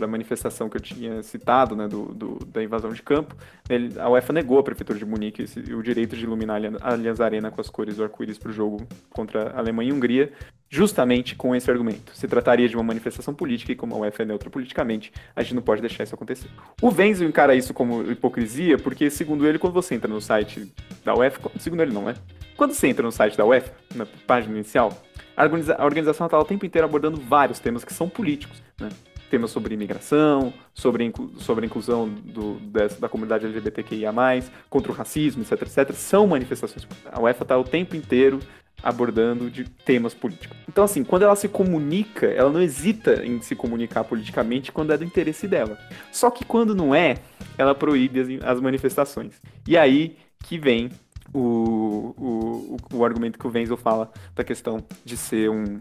[0.00, 3.36] a manifestação que eu tinha citado, né, do, do da invasão de campo.
[3.68, 7.20] Ele, a UEFA negou à Prefeitura de Munique esse, o direito de iluminar a Allianz
[7.20, 10.32] Arena com as cores do arco-íris para o jogo contra a Alemanha e Hungria,
[10.70, 12.12] justamente com esse argumento.
[12.14, 15.56] Se trataria de uma manifestação política e como a UEFA é neutra politicamente, a gente
[15.56, 16.48] não pode deixar isso acontecer.
[16.80, 20.72] O Wenzel encara isso como hipocrisia porque, segundo ele, quando você entra no site
[21.04, 22.14] da UEFA, segundo ele não, né?
[22.56, 24.96] Quando você entra no site da UEFA, na página inicial,
[25.36, 28.88] a organização está o tempo inteiro abordando vários temas que são políticos, né?
[29.28, 34.12] Temas sobre imigração, sobre, sobre a inclusão do, dessa, da comunidade LGBTQIA+,
[34.68, 36.86] contra o racismo, etc, etc, são manifestações.
[37.10, 38.40] A UEFA está o tempo inteiro
[38.82, 40.56] abordando de temas políticos.
[40.68, 44.96] Então, assim, quando ela se comunica, ela não hesita em se comunicar politicamente quando é
[44.96, 45.78] do interesse dela.
[46.12, 47.16] Só que quando não é,
[47.58, 49.34] ela proíbe as, as manifestações.
[49.66, 50.90] E aí que vem
[51.32, 55.80] o, o, o, argumento que o Wenzel fala da questão de ser um.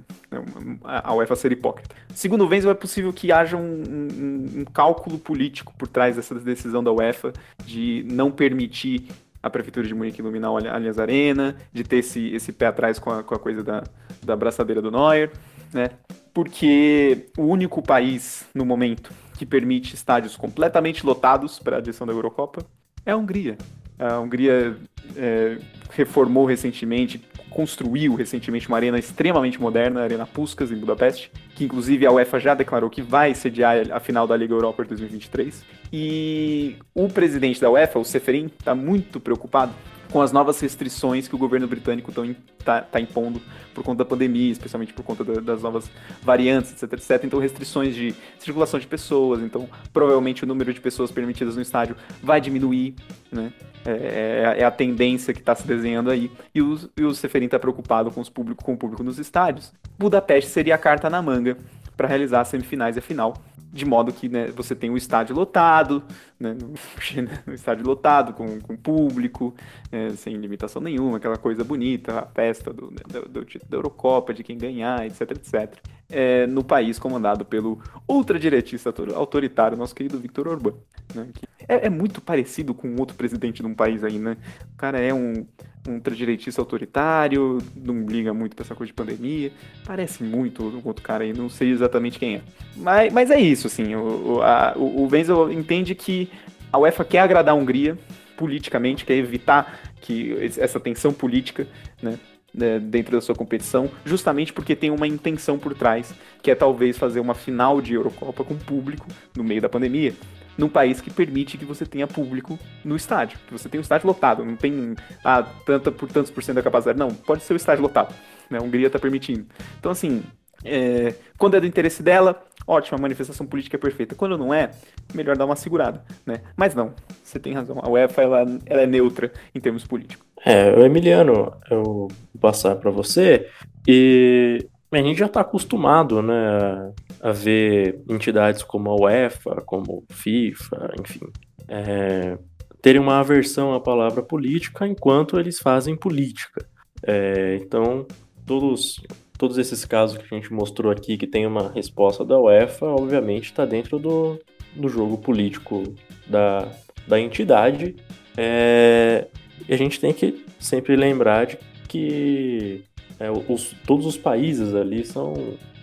[0.84, 1.96] A UEFA ser hipócrita.
[2.14, 6.36] Segundo o Wenzel, é possível que haja um, um, um cálculo político por trás dessa
[6.36, 7.34] decisão da UEFA
[7.66, 9.08] de não permitir
[9.42, 13.10] a Prefeitura de Munique iluminar a Allianz Arena, de ter esse, esse pé atrás com
[13.10, 13.84] a, com a coisa da,
[14.24, 15.32] da braçadeira do Neuer,
[15.74, 15.92] né?
[16.34, 22.14] Porque o único país, no momento, que permite estádios completamente lotados para a edição da
[22.14, 22.66] Eurocopa
[23.06, 23.58] é a Hungria.
[23.98, 24.78] A Hungria
[25.16, 25.58] é,
[25.92, 32.06] reformou recentemente, construiu recentemente uma arena extremamente moderna, a Arena Puskas, em Budapeste, que inclusive
[32.06, 35.66] a UEFA já declarou que vai sediar a final da Liga Europa de 2023.
[35.92, 39.74] E o presidente da UEFA, o Seferin, está muito preocupado
[40.12, 42.12] com as novas restrições que o governo britânico
[42.60, 43.42] está tá impondo
[43.74, 45.90] por conta da pandemia, especialmente por conta da, das novas
[46.24, 47.24] variantes, etc, etc.
[47.24, 51.96] Então, restrições de circulação de pessoas, então provavelmente o número de pessoas permitidas no estádio
[52.24, 52.96] vai diminuir,
[53.32, 53.52] né?
[53.86, 56.32] É, é, é a tendência que está se desenhando aí.
[56.54, 59.74] E o, e o Seferin está preocupado com, os público, com o público nos estádios.
[59.98, 61.58] Budapeste seria a carta na manga
[61.96, 63.34] para realizar as semifinais e a final
[63.72, 66.04] de modo que né, você tem o estádio lotado,
[66.40, 66.58] né,
[67.54, 69.54] estádio lotado, com, com público,
[69.92, 74.44] é, sem limitação nenhuma, aquela coisa bonita, a festa do, do, do, da Eurocopa, de
[74.44, 75.78] quem ganhar, etc, etc.
[76.10, 80.74] é, no país comandado pelo ultradiretista autoritário, nosso querido Victor Orbán.
[81.14, 81.28] Né?
[81.68, 84.38] É, é, muito parecido com outro presidente de um país aí, né?
[84.74, 85.46] O cara é um,
[85.88, 89.52] um ultradireitista autoritário, não liga muito pra essa coisa de pandemia.
[89.86, 92.42] Parece muito o outro cara aí, não sei exatamente quem é.
[92.76, 93.96] Mas, mas é isso, assim.
[93.96, 96.30] O, o, a, o, o Wenzel entende que
[96.72, 97.98] a UEFA quer agradar a Hungria
[98.36, 101.68] politicamente, quer evitar que essa tensão política,
[102.02, 102.18] né?
[102.54, 106.98] Né, dentro da sua competição, justamente porque tem uma intenção por trás, que é talvez
[106.98, 110.14] fazer uma final de Eurocopa com público no meio da pandemia,
[110.58, 114.08] num país que permite que você tenha público no estádio, que você tenha o estádio
[114.08, 117.56] lotado, não tem ah, tanta por tantos por cento da capacidade, não, pode ser o
[117.56, 118.14] estádio lotado,
[118.50, 119.46] né, a Hungria está permitindo.
[119.80, 120.24] Então assim,
[120.64, 124.16] é, quando é do interesse dela, ótima, a manifestação política é perfeita.
[124.16, 124.72] Quando não é,
[125.14, 126.42] melhor dar uma segurada, né?
[126.56, 126.94] Mas não,
[127.24, 127.80] você tem razão.
[127.82, 130.26] A UEFA ela, ela é neutra em termos políticos.
[130.46, 132.08] É, o Emiliano, eu vou
[132.40, 133.50] passar para você
[133.88, 140.94] e a gente já está acostumado, né, a ver entidades como a UEFA, como FIFA,
[141.00, 141.28] enfim,
[141.68, 142.38] é,
[142.82, 146.66] terem uma aversão à palavra política enquanto eles fazem política.
[147.04, 148.08] É, então,
[148.46, 149.02] todos
[149.40, 153.46] todos esses casos que a gente mostrou aqui, que tem uma resposta da UEFA, obviamente
[153.46, 154.38] está dentro do,
[154.76, 155.96] do jogo político
[156.28, 156.68] da,
[157.08, 157.96] da entidade.
[158.36, 159.28] É,
[159.68, 162.84] e a gente tem que sempre lembrar de que
[163.18, 165.34] é, os, todos os países ali são.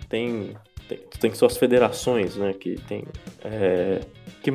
[0.07, 0.55] Tem,
[0.87, 2.53] tem, tem suas federações, né?
[2.53, 3.05] Que tem.
[3.43, 4.01] É,
[4.43, 4.53] que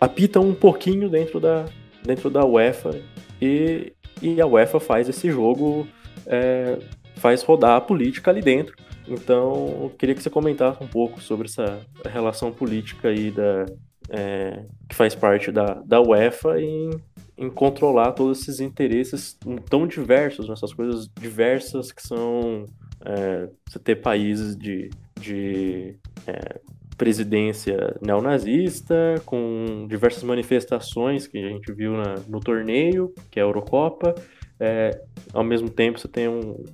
[0.00, 1.64] apitam um pouquinho dentro da,
[2.04, 3.00] dentro da UEFA
[3.42, 3.92] e,
[4.22, 5.86] e a UEFA faz esse jogo
[6.26, 6.78] é,
[7.16, 8.76] faz rodar a política ali dentro.
[9.08, 13.66] Então, eu queria que você comentasse um pouco sobre essa relação política aí da,
[14.08, 16.90] é, que faz parte da, da UEFA em,
[17.38, 19.38] em controlar todos esses interesses
[19.68, 22.68] tão diversos, essas coisas diversas que são
[23.04, 24.90] é, você ter países de,
[25.20, 25.96] de
[26.26, 26.60] é,
[26.96, 33.46] presidência neonazista, com diversas manifestações que a gente viu na, no torneio, que é a
[33.46, 34.14] Eurocopa.
[34.58, 35.02] É,
[35.34, 36.64] ao mesmo tempo, você tem um,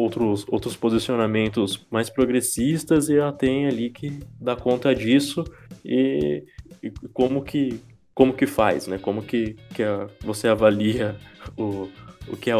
[0.00, 5.44] outros, outros posicionamentos mais progressistas e ela tem ali que dar conta disso
[5.84, 6.44] e,
[6.82, 7.80] e como que
[8.20, 8.98] como que faz, né?
[8.98, 11.16] Como que, que a, você avalia
[11.56, 11.88] o,
[12.28, 12.54] o que é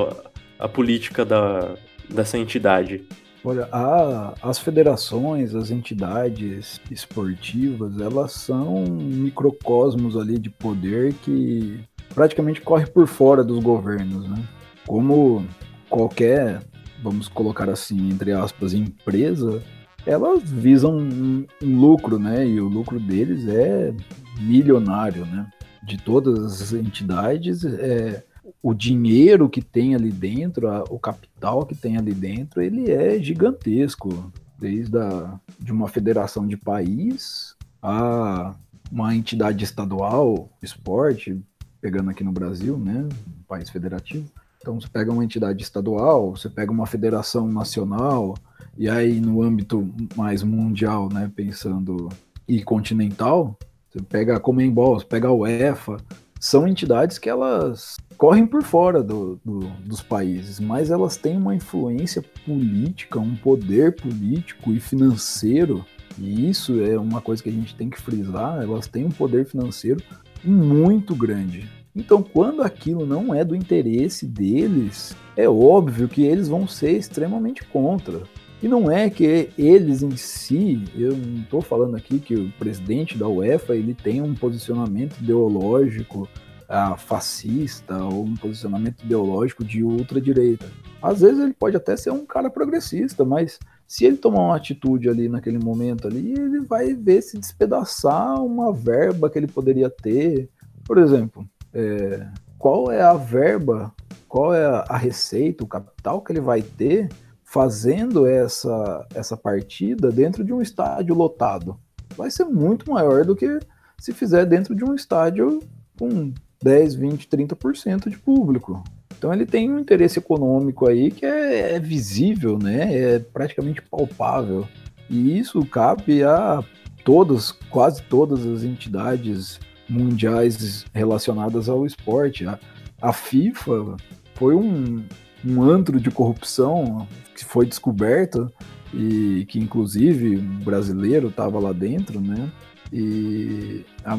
[0.59, 1.75] a, política da,
[2.09, 3.05] dessa entidade?
[3.45, 11.81] Olha, a, as federações, as entidades esportivas, elas são microcosmos ali de poder que
[12.15, 14.43] praticamente corre por fora dos governos, né?
[14.87, 15.45] Como
[15.91, 16.63] qualquer
[17.03, 19.63] vamos colocar assim, entre aspas, empresa,
[20.07, 22.47] elas visam um, um, lucro, né?
[22.47, 23.95] E o lucro deles é
[24.41, 25.51] milionário, né?
[25.83, 28.25] De todas as entidades, é,
[28.63, 33.19] o dinheiro que tem ali dentro, a, o capital que tem ali dentro, ele é
[33.19, 34.33] gigantesco.
[34.59, 38.55] Desde a, de uma federação de país a
[38.93, 41.41] uma entidade estadual, esporte,
[41.81, 43.09] pegando aqui no Brasil, né?
[43.27, 44.31] Um país federativo
[44.61, 48.35] então você pega uma entidade estadual, você pega uma federação nacional,
[48.77, 52.09] e aí no âmbito mais mundial, né, pensando
[52.47, 53.57] e continental,
[53.91, 55.97] você pega a Comembol, você pega a UEFA,
[56.39, 61.55] são entidades que elas correm por fora do, do, dos países, mas elas têm uma
[61.55, 65.85] influência política, um poder político e financeiro,
[66.19, 69.47] e isso é uma coisa que a gente tem que frisar, elas têm um poder
[69.47, 70.03] financeiro
[70.45, 71.80] muito grande.
[71.95, 77.65] Então, quando aquilo não é do interesse deles, é óbvio que eles vão ser extremamente
[77.65, 78.23] contra.
[78.63, 83.17] E não é que eles em si, eu não estou falando aqui que o presidente
[83.17, 86.29] da UEFA ele tem um posicionamento ideológico
[86.69, 90.71] ah, fascista ou um posicionamento ideológico de ultradireita.
[91.03, 95.09] Às vezes ele pode até ser um cara progressista, mas se ele tomar uma atitude
[95.09, 100.49] ali naquele momento ali, ele vai ver se despedaçar uma verba que ele poderia ter.
[100.85, 101.45] Por exemplo,
[101.75, 102.27] é,
[102.59, 103.93] qual é a verba,
[104.29, 107.09] qual é a receita, o capital que ele vai ter
[107.45, 111.79] fazendo essa, essa partida dentro de um estádio lotado.
[112.17, 113.59] Vai ser muito maior do que
[113.99, 115.61] se fizer dentro de um estádio
[115.99, 118.85] com 10, 20, 30% de público.
[119.19, 122.95] Então ele tem um interesse econômico aí que é, é, visível, né?
[122.97, 124.67] É praticamente palpável.
[125.09, 126.63] E isso cabe a
[127.05, 129.59] todas, quase todas as entidades
[129.91, 132.47] mundiais relacionadas ao esporte.
[132.47, 132.59] A,
[133.03, 133.97] a FIFA
[134.35, 135.05] foi um,
[135.45, 138.51] um antro de corrupção que foi descoberto
[138.95, 142.51] e que inclusive o brasileiro estava lá dentro, né?
[142.93, 144.19] E, a,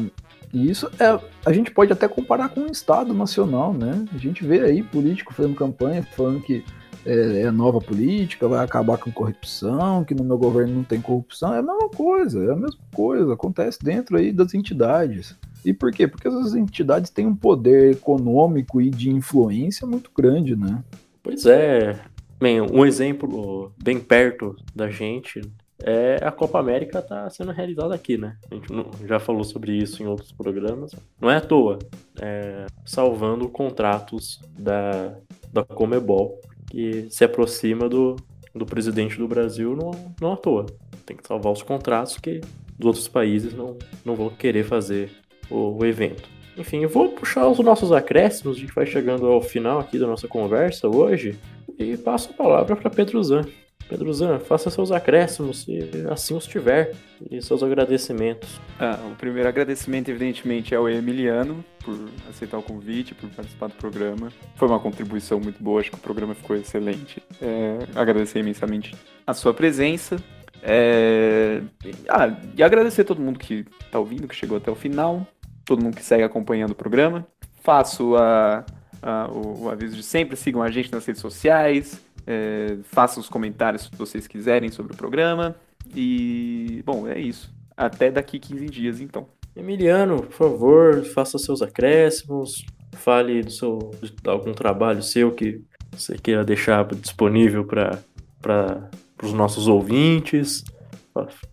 [0.52, 4.04] e isso é, a gente pode até comparar com o Estado Nacional, né?
[4.14, 6.64] A gente vê aí político fazendo campanha falando que
[7.04, 11.54] é, é nova política, vai acabar com corrupção, que no meu governo não tem corrupção.
[11.54, 13.34] É a mesma coisa, é a mesma coisa.
[13.34, 15.36] Acontece dentro aí das entidades.
[15.64, 16.08] E por quê?
[16.08, 20.82] Porque essas entidades têm um poder econômico e de influência muito grande, né?
[21.22, 22.00] Pois é.
[22.40, 25.40] Bem, um exemplo bem perto da gente
[25.84, 28.36] é a Copa América está sendo realizada aqui, né?
[28.50, 28.68] A gente
[29.06, 30.92] já falou sobre isso em outros programas.
[31.20, 31.78] Não é à toa,
[32.20, 35.16] é salvando contratos da,
[35.52, 36.40] da Comebol,
[36.70, 38.16] que se aproxima do,
[38.54, 39.90] do presidente do Brasil não,
[40.20, 40.66] não à toa.
[41.04, 42.40] Tem que salvar os contratos que
[42.78, 45.10] os outros países não, não vão querer fazer
[45.52, 46.28] o, evento.
[46.56, 50.28] Enfim, vou puxar os nossos acréscimos, a gente vai chegando ao final aqui da nossa
[50.28, 51.38] conversa hoje,
[51.78, 53.42] e passo a palavra para Pedro Zan.
[53.88, 56.94] Pedro Zan, faça seus acréscimos, se assim os tiver,
[57.30, 58.60] e seus agradecimentos.
[58.78, 61.98] Ah, o primeiro agradecimento, evidentemente, é ao Emiliano por
[62.30, 64.32] aceitar o convite, por participar do programa.
[64.56, 67.22] Foi uma contribuição muito boa, acho que o programa ficou excelente.
[67.40, 68.94] É, agradecer imensamente
[69.26, 70.16] a sua presença.
[70.62, 71.60] É...
[72.08, 75.26] Ah, e agradecer a todo mundo que está ouvindo, que chegou até o final,
[75.64, 77.26] todo mundo que segue acompanhando o programa.
[77.62, 78.64] Faço a,
[79.02, 83.28] a, o, o, aviso de sempre, sigam a gente nas redes sociais, é, façam os
[83.28, 85.54] comentários se vocês quiserem sobre o programa.
[85.94, 87.52] E, bom, é isso.
[87.76, 89.26] Até daqui 15 dias, então.
[89.54, 95.60] Emiliano, por favor, faça seus acréscimos, fale do seu, de algum trabalho seu que
[95.90, 98.90] você queira deixar disponível para
[99.22, 100.64] os nossos ouvintes.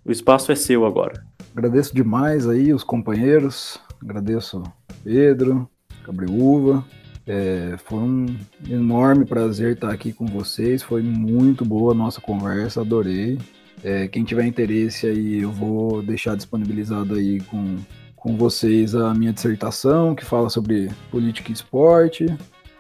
[0.06, 1.26] O espaço é seu agora.
[1.54, 4.64] Agradeço demais aí os companheiros, agradeço
[5.04, 5.70] Pedro,
[6.06, 6.86] Gabriúva.
[7.28, 8.26] É, foi um
[8.68, 13.38] enorme prazer estar aqui com vocês, foi muito boa a nossa conversa, adorei.
[13.84, 17.78] É, quem tiver interesse aí, eu vou deixar disponibilizado aí com,
[18.16, 22.26] com vocês a minha dissertação, que fala sobre política e esporte.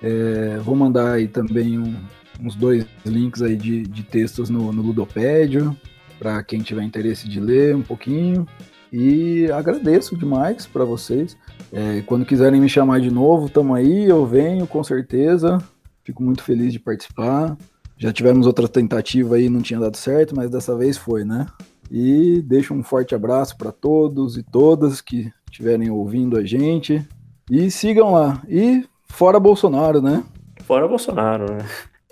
[0.01, 1.95] É, vou mandar aí também um,
[2.41, 5.77] uns dois links aí de, de textos no, no Ludopédio,
[6.17, 8.47] para quem tiver interesse de ler um pouquinho.
[8.91, 11.37] E agradeço demais para vocês.
[11.71, 15.59] É, quando quiserem me chamar de novo, tamo aí, eu venho com certeza.
[16.03, 17.55] Fico muito feliz de participar.
[17.97, 21.45] Já tivemos outra tentativa aí, não tinha dado certo, mas dessa vez foi, né?
[21.91, 27.05] E deixo um forte abraço para todos e todas que estiverem ouvindo a gente.
[27.49, 28.41] E sigam lá.
[28.47, 30.23] E fora Bolsonaro, né?
[30.63, 31.65] Fora Bolsonaro, né?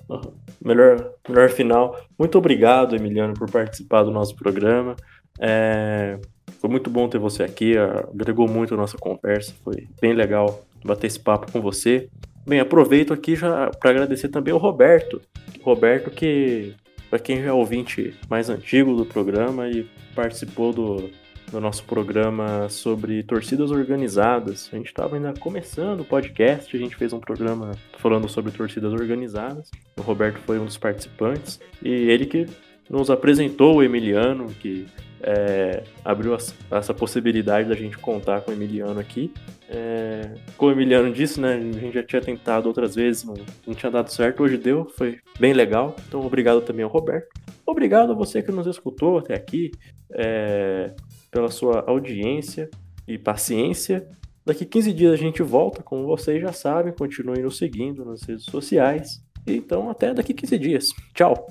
[0.64, 1.96] Melhor, melhor final.
[2.18, 4.96] Muito obrigado, Emiliano, por participar do nosso programa.
[5.40, 6.20] É,
[6.60, 11.08] foi muito bom ter você aqui, agregou muito a nossa conversa, foi bem legal bater
[11.08, 12.10] esse papo com você.
[12.46, 15.22] Bem, aproveito aqui já para agradecer também ao Roberto.
[15.62, 16.74] Roberto que,
[17.10, 19.86] para quem já é ouvinte mais antigo do programa e
[20.16, 21.10] participou do,
[21.52, 24.70] do nosso programa sobre torcidas organizadas.
[24.72, 28.94] A gente estava ainda começando o podcast, a gente fez um programa falando sobre torcidas
[28.94, 29.70] organizadas.
[29.98, 32.46] O Roberto foi um dos participantes e ele que
[32.90, 34.86] nos apresentou o Emiliano, que
[35.22, 36.36] é, abriu
[36.72, 39.34] essa possibilidade da gente contar com o Emiliano aqui.
[39.70, 43.34] É, como o Emiliano disse, né, a gente já tinha tentado outras vezes, não,
[43.66, 45.96] não tinha dado certo, hoje deu, foi bem legal.
[46.08, 47.28] Então, obrigado também ao Roberto.
[47.66, 49.72] Obrigado a você que nos escutou até aqui,
[50.14, 50.94] é,
[51.32, 52.70] pela sua audiência
[53.08, 54.08] e paciência.
[54.46, 58.46] Daqui 15 dias a gente volta, como vocês já sabem, continuem nos seguindo nas redes
[58.46, 59.22] sociais.
[59.46, 60.86] Então, até daqui 15 dias.
[61.14, 61.48] Tchau!